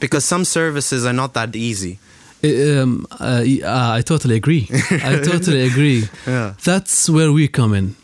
because 0.00 0.24
some 0.24 0.44
services 0.44 1.06
are 1.06 1.12
not 1.12 1.32
that 1.34 1.54
easy. 1.54 1.98
Um, 2.42 3.06
uh, 3.20 3.44
uh, 3.62 3.98
I 3.98 4.02
totally 4.02 4.34
agree. 4.36 4.68
I 4.90 5.20
totally 5.24 5.62
agree. 5.66 6.08
Yeah. 6.26 6.54
That's 6.64 7.08
where 7.08 7.30
we 7.32 7.48
come 7.48 7.72
in. 7.72 7.94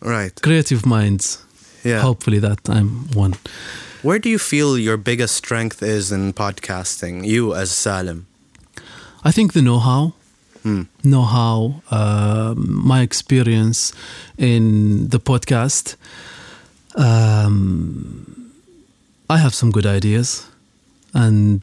Right. 0.00 0.40
Creative 0.40 0.86
minds. 0.86 1.44
Yeah. 1.84 2.00
Hopefully 2.00 2.38
that 2.38 2.60
I'm 2.68 3.08
one. 3.14 3.34
Where 4.02 4.18
do 4.18 4.28
you 4.28 4.38
feel 4.38 4.78
your 4.78 4.96
biggest 4.96 5.34
strength 5.36 5.82
is 5.82 6.12
in 6.12 6.32
podcasting? 6.32 7.26
You 7.26 7.54
as 7.54 7.70
Salim. 7.70 8.26
I 9.24 9.32
think 9.32 9.52
the 9.52 9.62
know-how, 9.62 10.12
Hmm. 10.62 10.82
know-how, 11.02 11.82
um, 11.90 12.86
my 12.86 13.00
experience 13.02 13.92
in 14.36 15.08
the 15.08 15.18
podcast. 15.20 15.96
Um, 16.94 18.52
I 19.30 19.38
have 19.38 19.54
some 19.54 19.70
good 19.70 19.86
ideas, 19.86 20.46
and 21.14 21.60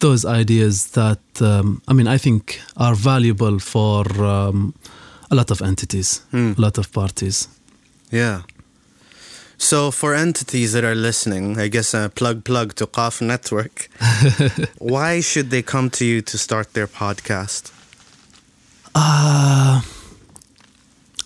those 0.00 0.24
ideas 0.24 0.86
that 0.92 1.18
um, 1.40 1.80
I 1.88 1.92
mean, 1.92 2.06
I 2.06 2.18
think 2.18 2.60
are 2.76 2.94
valuable 2.94 3.58
for 3.58 4.04
um, 4.24 4.74
a 5.30 5.34
lot 5.34 5.50
of 5.50 5.60
entities, 5.62 6.20
Hmm. 6.30 6.52
a 6.56 6.60
lot 6.60 6.78
of 6.78 6.90
parties. 6.92 7.48
Yeah. 8.12 8.42
So, 9.60 9.90
for 9.90 10.14
entities 10.14 10.72
that 10.72 10.84
are 10.84 10.94
listening, 10.94 11.58
I 11.58 11.66
guess 11.68 11.92
a 11.92 12.10
plug 12.14 12.44
plug 12.44 12.74
to 12.76 12.86
Qaf 12.86 13.20
Network, 13.20 13.90
why 14.78 15.20
should 15.20 15.50
they 15.50 15.62
come 15.62 15.90
to 15.90 16.04
you 16.04 16.22
to 16.22 16.38
start 16.38 16.74
their 16.74 16.86
podcast? 16.86 17.72
Uh, 18.94 19.80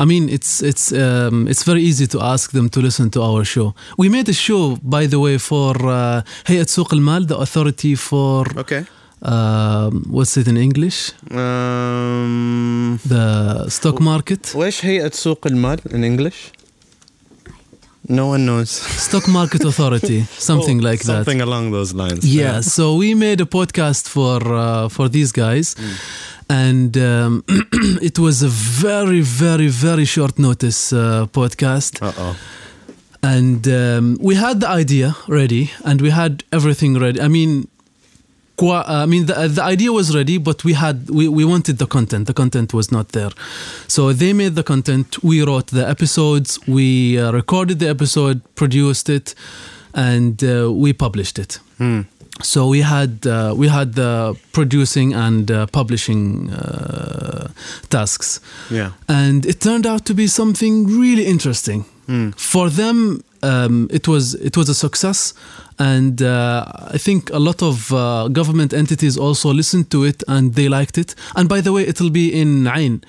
I 0.01 0.05
mean, 0.07 0.31
it's 0.31 0.63
it's 0.63 0.93
um, 0.93 1.47
it's 1.47 1.63
very 1.63 1.83
easy 1.83 2.07
to 2.09 2.21
ask 2.21 2.53
them 2.53 2.69
to 2.71 2.81
listen 2.81 3.11
to 3.11 3.23
our 3.23 3.45
show. 3.45 3.75
We 3.99 4.09
made 4.09 4.29
a 4.31 4.33
show, 4.33 4.77
by 4.83 5.07
the 5.07 5.21
way, 5.21 5.37
for 5.39 5.77
uh, 5.77 6.23
Hayat 6.47 6.77
Al 6.79 7.01
Mal, 7.01 7.27
the 7.27 7.37
authority 7.37 7.95
for. 7.95 8.47
Okay. 8.57 8.85
Um, 9.25 10.05
what's 10.11 10.37
it 10.37 10.49
in 10.49 10.57
English? 10.57 11.13
Um, 11.31 12.99
the 13.07 13.69
stock 13.69 14.01
market. 14.01 14.53
وإيش 14.55 14.85
هيئة 14.85 15.13
Al 15.27 15.37
المال 15.47 15.81
in 15.93 16.03
English? 16.03 16.62
No 18.09 18.27
one 18.27 18.45
knows. 18.45 18.71
Stock 18.71 19.29
market 19.29 19.65
authority, 19.65 20.23
something 20.39 20.81
Oh, 20.81 20.91
like 20.91 21.01
that. 21.01 21.25
Something 21.25 21.41
along 21.41 21.71
those 21.73 21.95
lines. 21.95 22.25
Yeah, 22.25 22.61
so 22.61 22.97
we 22.97 23.15
made 23.15 23.41
a 23.41 23.47
podcast 23.47 24.09
for 24.09 24.41
uh, 24.55 24.89
for 24.89 25.09
these 25.09 25.31
guys, 25.33 25.77
and 26.49 26.97
um, 26.97 27.45
it 28.03 28.19
was 28.19 28.43
a 28.43 28.49
very, 28.49 29.21
very, 29.21 29.69
very 29.69 30.05
short 30.05 30.39
notice 30.39 30.93
uh, 30.93 31.27
podcast. 31.33 32.03
Uh 32.03 32.13
oh. 32.19 32.37
and 33.25 33.69
um, 33.69 34.19
we 34.21 34.35
had 34.35 34.59
the 34.61 34.69
idea 34.69 35.15
ready 35.29 35.71
and 35.85 36.01
we 36.01 36.11
had 36.11 36.43
everything 36.51 36.99
ready 36.99 37.21
i 37.21 37.29
mean 37.29 37.69
qua- 38.63 38.85
i 39.03 39.07
mean 39.13 39.27
the, 39.27 39.35
the 39.59 39.65
idea 39.75 39.91
was 40.01 40.09
ready 40.19 40.37
but 40.49 40.59
we 40.69 40.73
had 40.85 40.97
we, 41.19 41.25
we 41.39 41.45
wanted 41.53 41.77
the 41.79 41.87
content. 41.97 42.27
The 42.27 42.35
content 42.43 42.69
was 42.79 42.87
not 42.97 43.07
there. 43.19 43.33
So 43.89 44.13
they 44.23 44.33
made 44.33 44.55
the 44.61 44.63
content. 44.73 45.09
We 45.31 45.37
wrote 45.49 45.69
the 45.79 45.85
episodes. 45.95 46.59
We 46.79 47.19
uh, 47.19 47.33
recorded 47.41 47.77
the 47.79 47.89
episode 47.97 48.37
produced 48.55 49.09
it 49.19 49.35
and 49.95 50.35
uh, 50.45 50.73
we 50.85 50.93
published 50.93 51.37
it. 51.45 51.53
So 52.43 52.59
we 52.75 52.81
had 52.83 53.13
uh, 53.27 53.55
we 53.63 53.69
had 53.79 53.89
the 54.03 54.35
producing 54.53 55.09
and 55.15 55.51
uh, 55.51 55.67
publishing 55.81 56.51
uh, 56.51 57.49
tasks. 57.91 58.41
Yeah. 58.71 58.91
and 59.09 59.45
it 59.47 59.61
turned 59.61 59.87
out 59.87 60.03
to 60.07 60.15
be 60.15 60.27
something 60.27 60.75
really 61.01 61.25
interesting 61.35 61.85
for 62.37 62.69
them 62.71 63.23
um, 63.43 63.89
it 63.91 64.07
was 64.09 64.35
it 64.35 64.57
was 64.57 64.69
a 64.69 64.75
success 64.75 65.35
and 65.79 66.21
uh, 66.23 66.65
I 66.95 66.99
think 66.99 67.31
a 67.31 67.39
lot 67.39 67.63
of 67.63 67.93
uh, 67.93 68.29
government 68.29 68.73
entities 68.73 69.17
also 69.17 69.53
listened 69.53 69.91
to 69.91 70.05
it 70.05 70.23
and 70.29 70.55
they 70.55 70.69
liked 70.69 70.99
it 70.99 71.15
and 71.37 71.49
by 71.49 71.61
the 71.61 71.73
way 71.73 71.83
it'll 71.87 72.11
be 72.11 72.27
in 72.41 72.67
Ain 72.67 73.03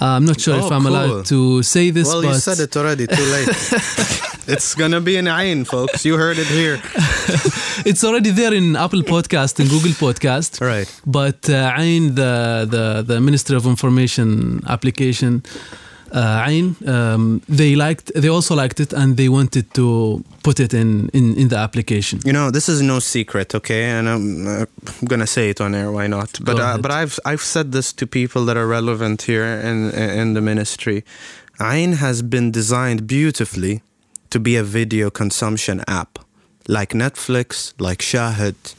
I'm 0.00 0.24
not 0.24 0.40
sure 0.40 0.56
if 0.56 0.64
Oh, 0.70 0.74
I'm 0.76 0.82
cool. 0.82 0.90
allowed 0.92 1.26
to 1.26 1.62
say 1.62 1.90
this 1.90 2.06
Well, 2.06 2.22
but 2.22 2.28
you 2.34 2.34
said 2.38 2.60
it 2.60 2.76
already. 2.76 3.06
Too 3.08 3.28
late. 3.36 3.48
it's 4.54 4.76
gonna 4.76 5.00
be 5.00 5.16
in 5.16 5.26
Ain, 5.26 5.64
folks. 5.64 6.04
You 6.04 6.16
heard 6.16 6.38
it 6.38 6.46
here. 6.46 6.76
it's 7.90 8.04
already 8.04 8.30
there 8.30 8.54
in 8.54 8.76
Apple 8.76 9.02
Podcast 9.02 9.58
and 9.60 9.68
Google 9.68 9.90
Podcast 9.92 10.60
Right. 10.60 10.88
But 11.04 11.50
uh, 11.50 11.74
Ain, 11.76 12.14
the, 12.14 12.66
the 12.74 13.02
the 13.10 13.20
Ministry 13.20 13.56
of 13.56 13.66
Information 13.66 14.62
application, 14.68 15.42
uh, 16.12 16.44
Ain, 16.46 16.76
um, 16.86 17.40
they 17.48 17.74
liked. 17.74 18.12
They 18.14 18.28
also 18.28 18.54
liked 18.54 18.80
it, 18.80 18.92
and 18.92 19.16
they 19.16 19.28
wanted 19.28 19.72
to 19.74 20.22
put 20.42 20.60
it 20.60 20.72
in 20.74 21.08
in, 21.12 21.36
in 21.36 21.48
the 21.48 21.56
application. 21.56 22.20
You 22.24 22.32
know, 22.32 22.50
this 22.50 22.68
is 22.68 22.80
no 22.80 22.98
secret, 23.00 23.54
okay? 23.54 23.84
And 23.84 24.08
I'm, 24.08 24.46
uh, 24.46 24.66
I'm 24.86 25.06
gonna 25.06 25.26
say 25.26 25.50
it 25.50 25.60
on 25.60 25.74
air. 25.74 25.90
Why 25.92 26.06
not? 26.06 26.38
But 26.42 26.58
uh, 26.58 26.78
but 26.78 26.90
I've 26.90 27.18
I've 27.24 27.42
said 27.42 27.72
this 27.72 27.92
to 27.94 28.06
people 28.06 28.44
that 28.46 28.56
are 28.56 28.66
relevant 28.66 29.22
here 29.22 29.44
in 29.44 29.90
in 29.92 30.34
the 30.34 30.40
ministry. 30.40 31.04
Ain 31.60 31.94
has 31.94 32.22
been 32.22 32.50
designed 32.52 33.06
beautifully 33.06 33.82
to 34.30 34.38
be 34.38 34.56
a 34.56 34.62
video 34.62 35.10
consumption 35.10 35.82
app, 35.88 36.18
like 36.68 36.90
Netflix, 36.94 37.72
like 37.78 37.98
Shahid. 37.98 38.74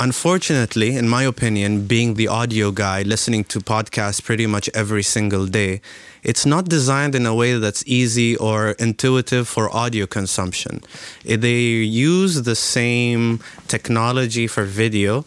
Unfortunately, 0.00 0.96
in 0.96 1.08
my 1.08 1.22
opinion, 1.22 1.86
being 1.86 2.14
the 2.14 2.26
audio 2.26 2.70
guy 2.72 3.02
listening 3.02 3.44
to 3.44 3.60
podcasts 3.60 4.22
pretty 4.24 4.46
much 4.46 4.68
every 4.74 5.02
single 5.02 5.46
day, 5.46 5.80
it's 6.22 6.44
not 6.46 6.68
designed 6.68 7.14
in 7.14 7.26
a 7.26 7.34
way 7.34 7.54
that's 7.58 7.84
easy 7.86 8.36
or 8.36 8.70
intuitive 8.80 9.46
for 9.46 9.74
audio 9.74 10.06
consumption. 10.06 10.82
Eh, 11.26 11.36
They 11.36 11.60
use 11.60 12.42
the 12.42 12.56
same 12.56 13.40
technology 13.68 14.46
for 14.46 14.64
video 14.64 15.24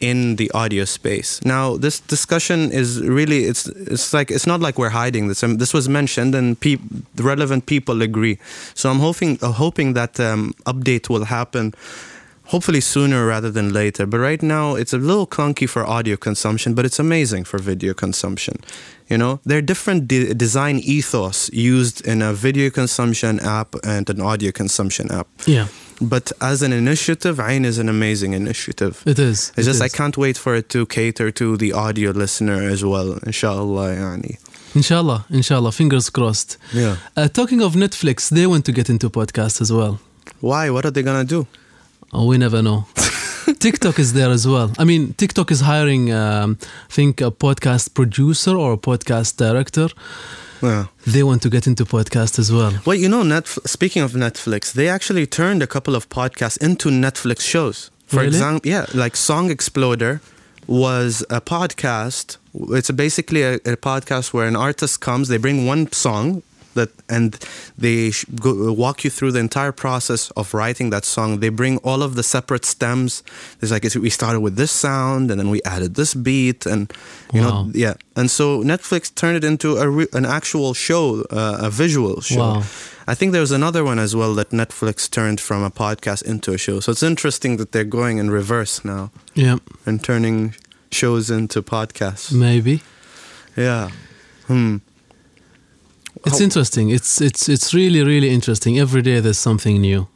in 0.00 0.36
the 0.36 0.50
audio 0.52 0.84
space. 0.84 1.40
Now, 1.44 1.76
this 1.76 2.00
discussion 2.00 2.70
is 2.72 3.00
really 3.00 3.44
it's 3.44 3.66
it's 3.66 4.12
like 4.12 4.30
it's 4.30 4.46
not 4.46 4.60
like 4.60 4.78
we're 4.78 4.90
hiding 4.90 5.28
this. 5.28 5.42
Um, 5.42 5.58
this 5.58 5.72
was 5.74 5.88
mentioned, 5.88 6.34
and 6.34 6.56
the 6.60 7.22
relevant 7.22 7.66
people 7.66 8.02
agree. 8.02 8.38
So 8.74 8.90
I'm 8.90 9.00
hoping 9.00 9.38
uh, 9.42 9.52
hoping 9.52 9.94
that 9.94 10.18
um, 10.20 10.54
update 10.66 11.08
will 11.08 11.24
happen 11.24 11.74
hopefully 12.54 12.80
sooner 12.80 13.26
rather 13.34 13.50
than 13.50 13.72
later. 13.72 14.06
But 14.06 14.18
right 14.30 14.42
now, 14.56 14.66
it's 14.80 14.92
a 14.92 14.98
little 15.10 15.26
clunky 15.36 15.66
for 15.68 15.82
audio 15.96 16.16
consumption, 16.16 16.74
but 16.76 16.84
it's 16.88 17.00
amazing 17.08 17.42
for 17.50 17.58
video 17.72 17.92
consumption. 18.04 18.56
You 19.10 19.18
know, 19.18 19.32
there 19.48 19.58
are 19.58 19.66
different 19.72 20.00
de- 20.12 20.32
design 20.44 20.76
ethos 20.96 21.38
used 21.52 21.96
in 22.12 22.22
a 22.22 22.32
video 22.32 22.70
consumption 22.70 23.40
app 23.40 23.70
and 23.94 24.08
an 24.14 24.20
audio 24.20 24.50
consumption 24.52 25.06
app. 25.20 25.26
Yeah, 25.46 25.66
But 26.00 26.26
as 26.40 26.62
an 26.66 26.72
initiative, 26.72 27.36
Ain 27.50 27.64
is 27.64 27.78
an 27.78 27.88
amazing 27.88 28.32
initiative. 28.42 28.94
it 29.14 29.18
is. 29.18 29.38
It's 29.56 29.58
It 29.58 29.70
just 29.70 29.82
I 29.82 29.88
can't 29.98 30.16
wait 30.24 30.36
for 30.44 30.52
it 30.60 30.66
to 30.74 30.86
cater 30.86 31.28
to 31.40 31.56
the 31.62 31.70
audio 31.86 32.10
listener 32.22 32.58
as 32.74 32.80
well, 32.92 33.08
inshallah. 33.30 33.88
Yani. 34.02 34.32
Inshallah, 34.74 35.20
inshallah. 35.38 35.72
Fingers 35.72 36.06
crossed. 36.16 36.50
Yeah. 36.72 36.96
Uh, 37.16 37.28
talking 37.38 37.60
of 37.62 37.74
Netflix, 37.74 38.16
they 38.36 38.46
want 38.46 38.64
to 38.68 38.72
get 38.72 38.88
into 38.88 39.08
podcasts 39.10 39.60
as 39.64 39.70
well. 39.78 39.94
Why? 40.40 40.64
What 40.74 40.84
are 40.86 40.92
they 40.96 41.02
gonna 41.02 41.24
do? 41.36 41.46
Oh, 42.14 42.26
we 42.26 42.38
never 42.38 42.62
know. 42.62 42.86
TikTok 43.58 43.98
is 43.98 44.12
there 44.12 44.30
as 44.30 44.46
well. 44.46 44.72
I 44.78 44.84
mean, 44.84 45.14
TikTok 45.14 45.50
is 45.50 45.60
hiring, 45.60 46.12
um, 46.12 46.58
I 46.62 46.92
think, 46.92 47.20
a 47.20 47.30
podcast 47.30 47.94
producer 47.94 48.56
or 48.56 48.72
a 48.74 48.76
podcast 48.76 49.36
director. 49.36 49.88
Yeah. 50.62 50.86
They 51.06 51.22
want 51.22 51.42
to 51.42 51.50
get 51.50 51.66
into 51.66 51.84
podcast 51.84 52.38
as 52.38 52.50
well. 52.52 52.72
Well, 52.86 52.96
you 52.96 53.08
know, 53.08 53.22
Netf- 53.22 53.66
speaking 53.68 54.02
of 54.02 54.12
Netflix, 54.12 54.72
they 54.72 54.88
actually 54.88 55.26
turned 55.26 55.62
a 55.62 55.66
couple 55.66 55.94
of 55.94 56.08
podcasts 56.08 56.56
into 56.62 56.88
Netflix 56.88 57.40
shows. 57.40 57.90
For 58.06 58.16
Really? 58.16 58.28
example, 58.28 58.70
yeah, 58.70 58.86
like 58.94 59.16
Song 59.16 59.50
Exploder 59.50 60.20
was 60.66 61.22
a 61.30 61.40
podcast. 61.40 62.36
It's 62.70 62.90
basically 62.92 63.42
a, 63.42 63.54
a 63.56 63.76
podcast 63.76 64.32
where 64.32 64.46
an 64.46 64.56
artist 64.56 65.00
comes, 65.00 65.28
they 65.28 65.36
bring 65.38 65.66
one 65.66 65.90
song 65.92 66.42
that, 66.74 66.90
and 67.08 67.38
they 67.78 68.10
sh- 68.12 68.24
go, 68.40 68.72
walk 68.72 69.04
you 69.04 69.10
through 69.10 69.32
the 69.32 69.40
entire 69.40 69.72
process 69.72 70.30
of 70.36 70.54
writing 70.54 70.90
that 70.90 71.04
song. 71.04 71.40
They 71.40 71.48
bring 71.48 71.78
all 71.78 72.02
of 72.02 72.14
the 72.14 72.22
separate 72.22 72.64
stems. 72.64 73.22
It's 73.60 73.70
like 73.72 73.84
we 73.94 74.10
started 74.10 74.40
with 74.40 74.56
this 74.56 74.70
sound, 74.72 75.30
and 75.30 75.38
then 75.40 75.50
we 75.50 75.60
added 75.64 75.94
this 75.94 76.14
beat, 76.14 76.66
and 76.66 76.92
you 77.32 77.40
Wow. 77.40 77.48
know, 77.64 77.70
yeah. 77.74 77.94
And 78.16 78.30
so 78.30 78.62
Netflix 78.62 79.12
turned 79.14 79.36
it 79.36 79.44
into 79.44 79.76
a 79.78 79.88
re- 79.88 80.08
an 80.12 80.24
actual 80.26 80.74
show, 80.74 81.22
uh, 81.30 81.58
a 81.68 81.70
visual 81.70 82.20
show. 82.20 82.38
Wow. 82.38 82.62
I 83.06 83.14
think 83.14 83.32
there's 83.32 83.52
another 83.52 83.84
one 83.84 83.98
as 83.98 84.14
well 84.16 84.34
that 84.36 84.50
Netflix 84.50 85.10
turned 85.10 85.38
from 85.40 85.62
a 85.62 85.70
podcast 85.70 86.22
into 86.22 86.52
a 86.52 86.58
show. 86.58 86.80
So 86.80 86.90
it's 86.92 87.02
interesting 87.02 87.58
that 87.58 87.72
they're 87.72 87.84
going 88.00 88.16
in 88.18 88.30
reverse 88.30 88.82
now 88.84 89.10
Yeah, 89.34 89.58
and 89.84 90.02
turning 90.02 90.54
shows 90.90 91.30
into 91.30 91.60
podcasts. 91.62 92.32
maybe. 92.32 92.80
Yeah. 93.56 93.90
Hmm. 94.46 94.76
It's 96.26 96.38
How- 96.38 96.44
interesting. 96.44 96.90
It's 96.90 97.20
it's 97.20 97.48
it's 97.48 97.74
really 97.74 98.02
really 98.02 98.30
interesting. 98.30 98.78
Every 98.78 99.02
day 99.02 99.20
there's 99.20 99.38
something 99.38 99.80
new. 99.80 100.06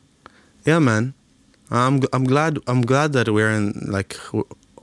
Yeah, 0.66 0.79
man. 0.81 1.12
I'm 1.71 2.01
I'm 2.12 2.25
glad 2.25 2.59
I'm 2.66 2.81
glad 2.83 3.12
that 3.12 3.29
we're 3.29 3.51
in 3.51 3.73
like 3.92 4.16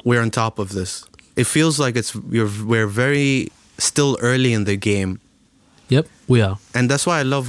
we're 0.04 0.22
on 0.22 0.30
top 0.32 0.60
of 0.60 0.70
this. 0.70 1.04
It 1.36 1.48
feels 1.48 1.80
like 1.80 1.96
it's 2.00 2.16
we're 2.16 2.50
we're 2.66 2.88
very 2.88 3.50
still 3.78 4.18
early 4.22 4.54
in 4.54 4.66
the 4.66 4.78
game. 4.78 5.20
Yep, 5.90 6.08
we 6.28 6.42
are. 6.42 6.58
and 6.74 6.90
that's 6.90 7.06
why 7.06 7.20
I 7.20 7.24
love 7.24 7.48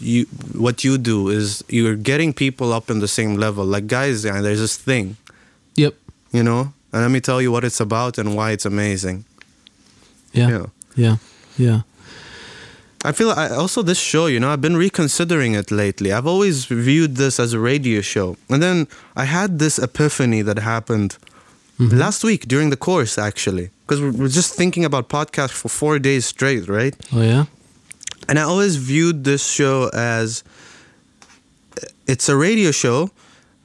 you. 0.00 0.26
What 0.58 0.82
you 0.82 0.98
do 0.98 1.28
is 1.28 1.62
you're 1.68 1.94
getting 1.96 2.32
people 2.32 2.72
up 2.72 2.90
in 2.90 2.98
the 3.00 3.06
same 3.08 3.36
level. 3.36 3.64
Like 3.64 3.86
guys, 3.86 4.24
yeah, 4.24 4.40
there's 4.40 4.58
this 4.60 4.76
thing, 4.76 5.16
Yep. 5.76 5.94
you 6.32 6.42
know, 6.42 6.72
and 6.92 7.02
let 7.02 7.10
me 7.10 7.20
tell 7.20 7.40
you 7.40 7.52
what 7.52 7.62
it's 7.64 7.80
about 7.80 8.18
and 8.18 8.34
why 8.34 8.50
it's 8.52 8.66
amazing. 8.66 9.24
Yeah. 10.32 10.48
Yeah. 10.50 10.66
Yeah. 10.96 11.16
Yeah. 11.58 11.80
I 13.02 13.12
feel 13.12 13.30
I, 13.30 13.48
also 13.48 13.82
this 13.82 13.98
show, 13.98 14.26
you 14.26 14.38
know, 14.38 14.50
I've 14.50 14.60
been 14.60 14.76
reconsidering 14.76 15.54
it 15.54 15.70
lately. 15.70 16.12
I've 16.12 16.26
always 16.26 16.66
viewed 16.66 17.16
this 17.16 17.40
as 17.40 17.54
a 17.54 17.58
radio 17.58 18.02
show, 18.02 18.36
and 18.50 18.62
then 18.62 18.88
I 19.16 19.24
had 19.24 19.58
this 19.58 19.78
epiphany 19.78 20.42
that 20.42 20.58
happened 20.58 21.16
mm-hmm. 21.78 21.96
last 21.96 22.22
week 22.24 22.46
during 22.46 22.68
the 22.70 22.76
course, 22.76 23.16
actually, 23.16 23.70
because 23.86 24.02
we're 24.02 24.12
we're 24.12 24.28
just 24.28 24.54
thinking 24.54 24.84
about 24.84 25.08
podcasts 25.08 25.56
for 25.62 25.68
four 25.68 25.98
days 25.98 26.26
straight, 26.26 26.68
right? 26.68 26.94
Oh 27.12 27.22
yeah. 27.22 27.44
And 28.28 28.38
I 28.38 28.42
always 28.42 28.76
viewed 28.76 29.24
this 29.24 29.46
show 29.48 29.90
as 29.94 30.44
it's 32.06 32.28
a 32.28 32.36
radio 32.36 32.70
show 32.70 33.10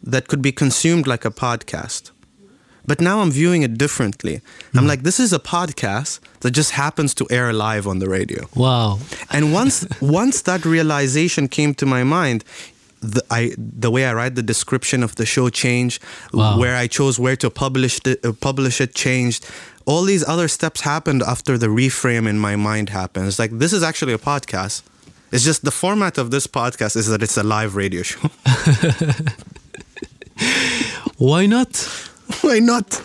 that 0.01 0.27
could 0.27 0.41
be 0.41 0.51
consumed 0.51 1.07
like 1.07 1.25
a 1.25 1.31
podcast. 1.31 2.11
But 2.87 3.01
now 3.01 3.21
I'm 3.21 3.31
viewing 3.31 3.63
it 3.63 3.77
differently. 3.77 4.41
I'm 4.75 4.87
like, 4.87 5.03
this 5.03 5.19
is 5.19 5.33
a 5.33 5.39
podcast 5.39 6.19
that 6.41 6.51
just 6.51 6.71
happens 6.71 7.13
to 7.15 7.27
air 7.29 7.51
live 7.51 7.87
on 7.87 7.99
the 7.99 8.07
radio. 8.07 8.47
Wow. 8.55 8.99
And 9.31 9.51
once 9.53 9.87
once 10.01 10.41
that 10.43 10.65
realization 10.65 11.47
came 11.47 11.73
to 11.75 11.85
my 11.85 12.03
mind, 12.03 12.43
the, 13.01 13.23
I 13.31 13.53
the 13.57 13.89
way 13.91 14.05
I 14.05 14.13
write 14.13 14.35
the 14.35 14.43
description 14.43 15.03
of 15.03 15.15
the 15.15 15.25
show 15.25 15.49
changed. 15.49 16.01
Wow. 16.33 16.59
Where 16.59 16.75
I 16.75 16.87
chose 16.87 17.19
where 17.19 17.35
to 17.37 17.49
publish 17.49 17.99
the, 18.01 18.19
uh, 18.23 18.33
publish 18.33 18.79
it 18.81 18.93
changed. 18.95 19.47
All 19.85 20.03
these 20.03 20.27
other 20.27 20.47
steps 20.47 20.81
happened 20.81 21.21
after 21.23 21.57
the 21.57 21.67
reframe 21.67 22.27
in 22.27 22.39
my 22.39 22.55
mind 22.55 22.89
happened. 22.89 23.27
It's 23.27 23.39
like 23.39 23.51
this 23.51 23.73
is 23.73 23.83
actually 23.83 24.13
a 24.13 24.17
podcast. 24.17 24.81
It's 25.31 25.43
just 25.43 25.63
the 25.65 25.71
format 25.71 26.17
of 26.17 26.31
this 26.31 26.47
podcast 26.47 26.95
is 26.95 27.07
that 27.07 27.21
it's 27.21 27.37
a 27.37 27.43
live 27.43 27.75
radio 27.75 28.03
show. 28.03 28.29
Why 31.17 31.45
not? 31.45 31.89
Why 32.41 32.59
not? 32.59 33.01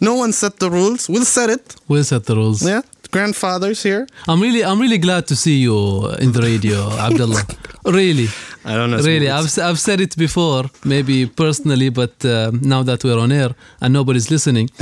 No 0.00 0.14
one 0.16 0.32
set 0.32 0.58
the 0.58 0.70
rules. 0.70 1.08
We'll 1.08 1.24
set 1.24 1.50
it. 1.50 1.76
We'll 1.88 2.04
set 2.04 2.24
the 2.24 2.34
rules. 2.34 2.62
Yeah. 2.62 2.82
Grandfather's 3.10 3.82
here. 3.82 4.06
I'm 4.26 4.40
really, 4.40 4.64
I'm 4.64 4.80
really 4.80 4.98
glad 4.98 5.26
to 5.26 5.36
see 5.36 5.58
you 5.58 6.08
in 6.18 6.32
the 6.32 6.40
radio, 6.40 6.90
Abdullah. 7.06 7.42
Really, 7.84 8.28
I 8.64 8.74
don't 8.74 8.90
know. 8.90 8.98
really. 8.98 9.28
I've, 9.28 9.44
s- 9.44 9.58
I've 9.58 9.78
said 9.78 10.00
it 10.00 10.16
before, 10.16 10.64
maybe 10.84 11.26
personally, 11.26 11.90
but 11.90 12.24
uh, 12.24 12.50
now 12.62 12.82
that 12.84 13.04
we're 13.04 13.18
on 13.18 13.30
air 13.30 13.50
and 13.82 13.92
nobody's 13.92 14.30
listening, 14.30 14.70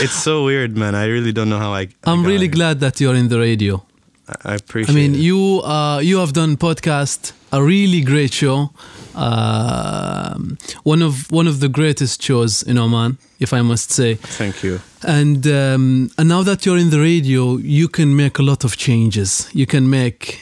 It's 0.00 0.14
so 0.22 0.44
weird, 0.44 0.76
man. 0.76 0.94
I 0.94 1.06
really 1.06 1.32
don't 1.32 1.48
know 1.48 1.58
how 1.58 1.72
I. 1.72 1.82
I 1.82 2.10
I'm 2.12 2.22
got 2.22 2.28
really 2.28 2.46
here. 2.46 2.54
glad 2.54 2.80
that 2.80 3.00
you're 3.00 3.14
in 3.14 3.28
the 3.28 3.38
radio. 3.38 3.82
I 4.28 4.52
I 4.52 4.54
appreciate. 4.54 4.92
I 4.92 4.96
mean, 4.96 5.14
it. 5.14 5.20
you 5.20 5.60
uh, 5.64 5.98
you 6.02 6.18
have 6.18 6.32
done 6.32 6.56
podcast, 6.56 7.32
a 7.52 7.62
really 7.62 8.00
great 8.02 8.32
show, 8.32 8.70
um, 9.14 10.58
one 10.84 11.02
of 11.02 11.30
one 11.30 11.46
of 11.48 11.60
the 11.60 11.68
greatest 11.68 12.22
shows 12.22 12.62
in 12.62 12.78
Oman, 12.78 13.18
if 13.38 13.52
I 13.52 13.62
must 13.62 13.90
say. 13.90 14.14
Thank 14.14 14.62
you. 14.62 14.80
And 15.02 15.46
um, 15.46 16.10
and 16.16 16.28
now 16.28 16.42
that 16.42 16.64
you're 16.64 16.78
in 16.78 16.90
the 16.90 17.00
radio, 17.00 17.56
you 17.56 17.88
can 17.88 18.16
make 18.16 18.38
a 18.38 18.42
lot 18.42 18.64
of 18.64 18.76
changes. 18.76 19.48
You 19.52 19.66
can 19.66 19.88
make 19.88 20.40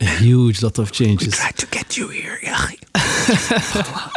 a 0.00 0.04
huge 0.04 0.62
lot 0.62 0.78
of 0.78 0.90
changes. 0.90 1.28
we 1.28 1.32
Tried 1.32 1.56
to 1.58 1.66
get 1.66 1.96
you 1.96 2.08
here, 2.08 2.38
yeah. 2.42 2.68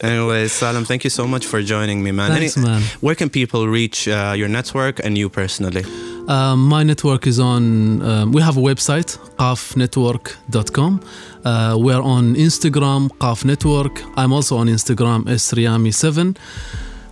Anyway, 0.00 0.48
Salim, 0.48 0.84
thank 0.84 1.04
you 1.04 1.10
so 1.10 1.26
much 1.26 1.46
for 1.46 1.62
joining 1.62 2.02
me, 2.02 2.12
man. 2.12 2.30
Thanks, 2.30 2.56
man. 2.58 2.82
Where 3.00 3.14
can 3.14 3.30
people 3.30 3.68
reach 3.68 4.06
uh, 4.06 4.34
your 4.36 4.48
network 4.48 5.00
and 5.02 5.16
you 5.16 5.30
personally? 5.30 5.82
Um, 6.28 6.66
my 6.68 6.82
network 6.82 7.26
is 7.26 7.38
on. 7.38 8.00
Um, 8.02 8.32
we 8.32 8.40
have 8.40 8.56
a 8.56 8.60
website, 8.60 9.18
qafnetwork.com. 9.36 11.00
Uh, 11.44 11.76
we're 11.78 12.00
on 12.00 12.34
Instagram, 12.34 13.08
Qaf 13.18 13.44
Network. 13.44 14.02
I'm 14.16 14.32
also 14.32 14.56
on 14.56 14.68
Instagram, 14.68 15.24
sriyami7. 15.24 16.36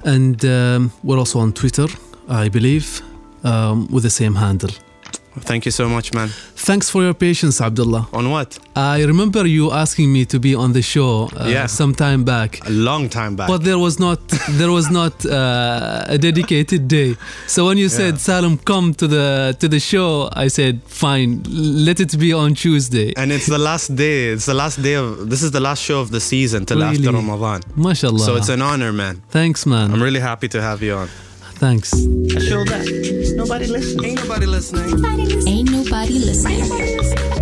And 0.04 0.44
um, 0.44 0.92
we're 1.04 1.18
also 1.18 1.40
on 1.40 1.52
Twitter, 1.52 1.88
I 2.28 2.48
believe, 2.48 3.02
um, 3.44 3.86
with 3.88 4.04
the 4.04 4.10
same 4.10 4.34
handle. 4.34 4.70
Thank 5.40 5.64
you 5.64 5.70
so 5.72 5.88
much, 5.88 6.12
man. 6.12 6.28
Thanks 6.56 6.90
for 6.90 7.02
your 7.02 7.14
patience, 7.14 7.60
Abdullah. 7.60 8.06
On 8.12 8.30
what? 8.30 8.58
I 8.76 9.02
remember 9.04 9.46
you 9.46 9.72
asking 9.72 10.12
me 10.12 10.24
to 10.26 10.38
be 10.38 10.54
on 10.54 10.72
the 10.72 10.82
show 10.82 11.30
uh, 11.36 11.46
Yeah. 11.48 11.66
some 11.66 11.94
time 11.94 12.22
back. 12.24 12.60
A 12.66 12.70
long 12.70 13.08
time 13.08 13.34
back. 13.36 13.48
But 13.48 13.64
there 13.64 13.78
was 13.78 13.98
not 13.98 14.20
there 14.50 14.70
was 14.70 14.90
not 14.90 15.24
uh, 15.24 16.04
a 16.06 16.18
dedicated 16.18 16.86
day. 16.86 17.16
So 17.46 17.64
when 17.66 17.78
you 17.78 17.88
said 17.88 18.14
Yeah. 18.14 18.18
Salim 18.28 18.58
come 18.58 18.92
to 18.94 19.06
the 19.08 19.56
to 19.60 19.68
the 19.68 19.80
show, 19.80 20.28
I 20.44 20.48
said 20.48 20.80
fine, 20.86 21.42
let 21.86 21.98
it 22.00 22.12
be 22.18 22.32
on 22.34 22.54
Tuesday. 22.54 23.12
and 23.16 23.32
it's 23.32 23.46
the 23.46 23.58
last 23.70 23.96
day. 23.96 24.18
It's 24.34 24.46
the 24.46 24.54
last 24.62 24.82
day 24.82 24.94
of. 24.96 25.30
This 25.30 25.42
is 25.42 25.50
the 25.50 25.60
last 25.60 25.82
show 25.82 25.98
of 26.00 26.10
the 26.10 26.20
season 26.20 26.66
till 26.66 26.82
after 26.84 27.10
Ramadan. 27.10 27.60
MashaAllah. 27.76 28.20
So 28.26 28.36
it's 28.36 28.50
an 28.50 28.60
honor, 28.62 28.92
man. 28.92 29.22
Thanks, 29.30 29.64
man. 29.66 29.92
I'm 29.92 30.02
really 30.02 30.20
happy 30.20 30.48
to 30.48 30.60
have 30.60 30.82
you 30.82 30.94
on. 30.94 31.08
Thanks. 31.62 31.92
A 31.92 32.40
show 32.40 32.64
that 32.64 33.34
nobody 33.36 33.66
listens. 33.68 34.04
Ain't 34.04 34.20
nobody 34.20 34.46
listening. 34.46 35.46
Ain't 35.46 35.70
nobody 35.70 36.18
listening. 36.18 37.41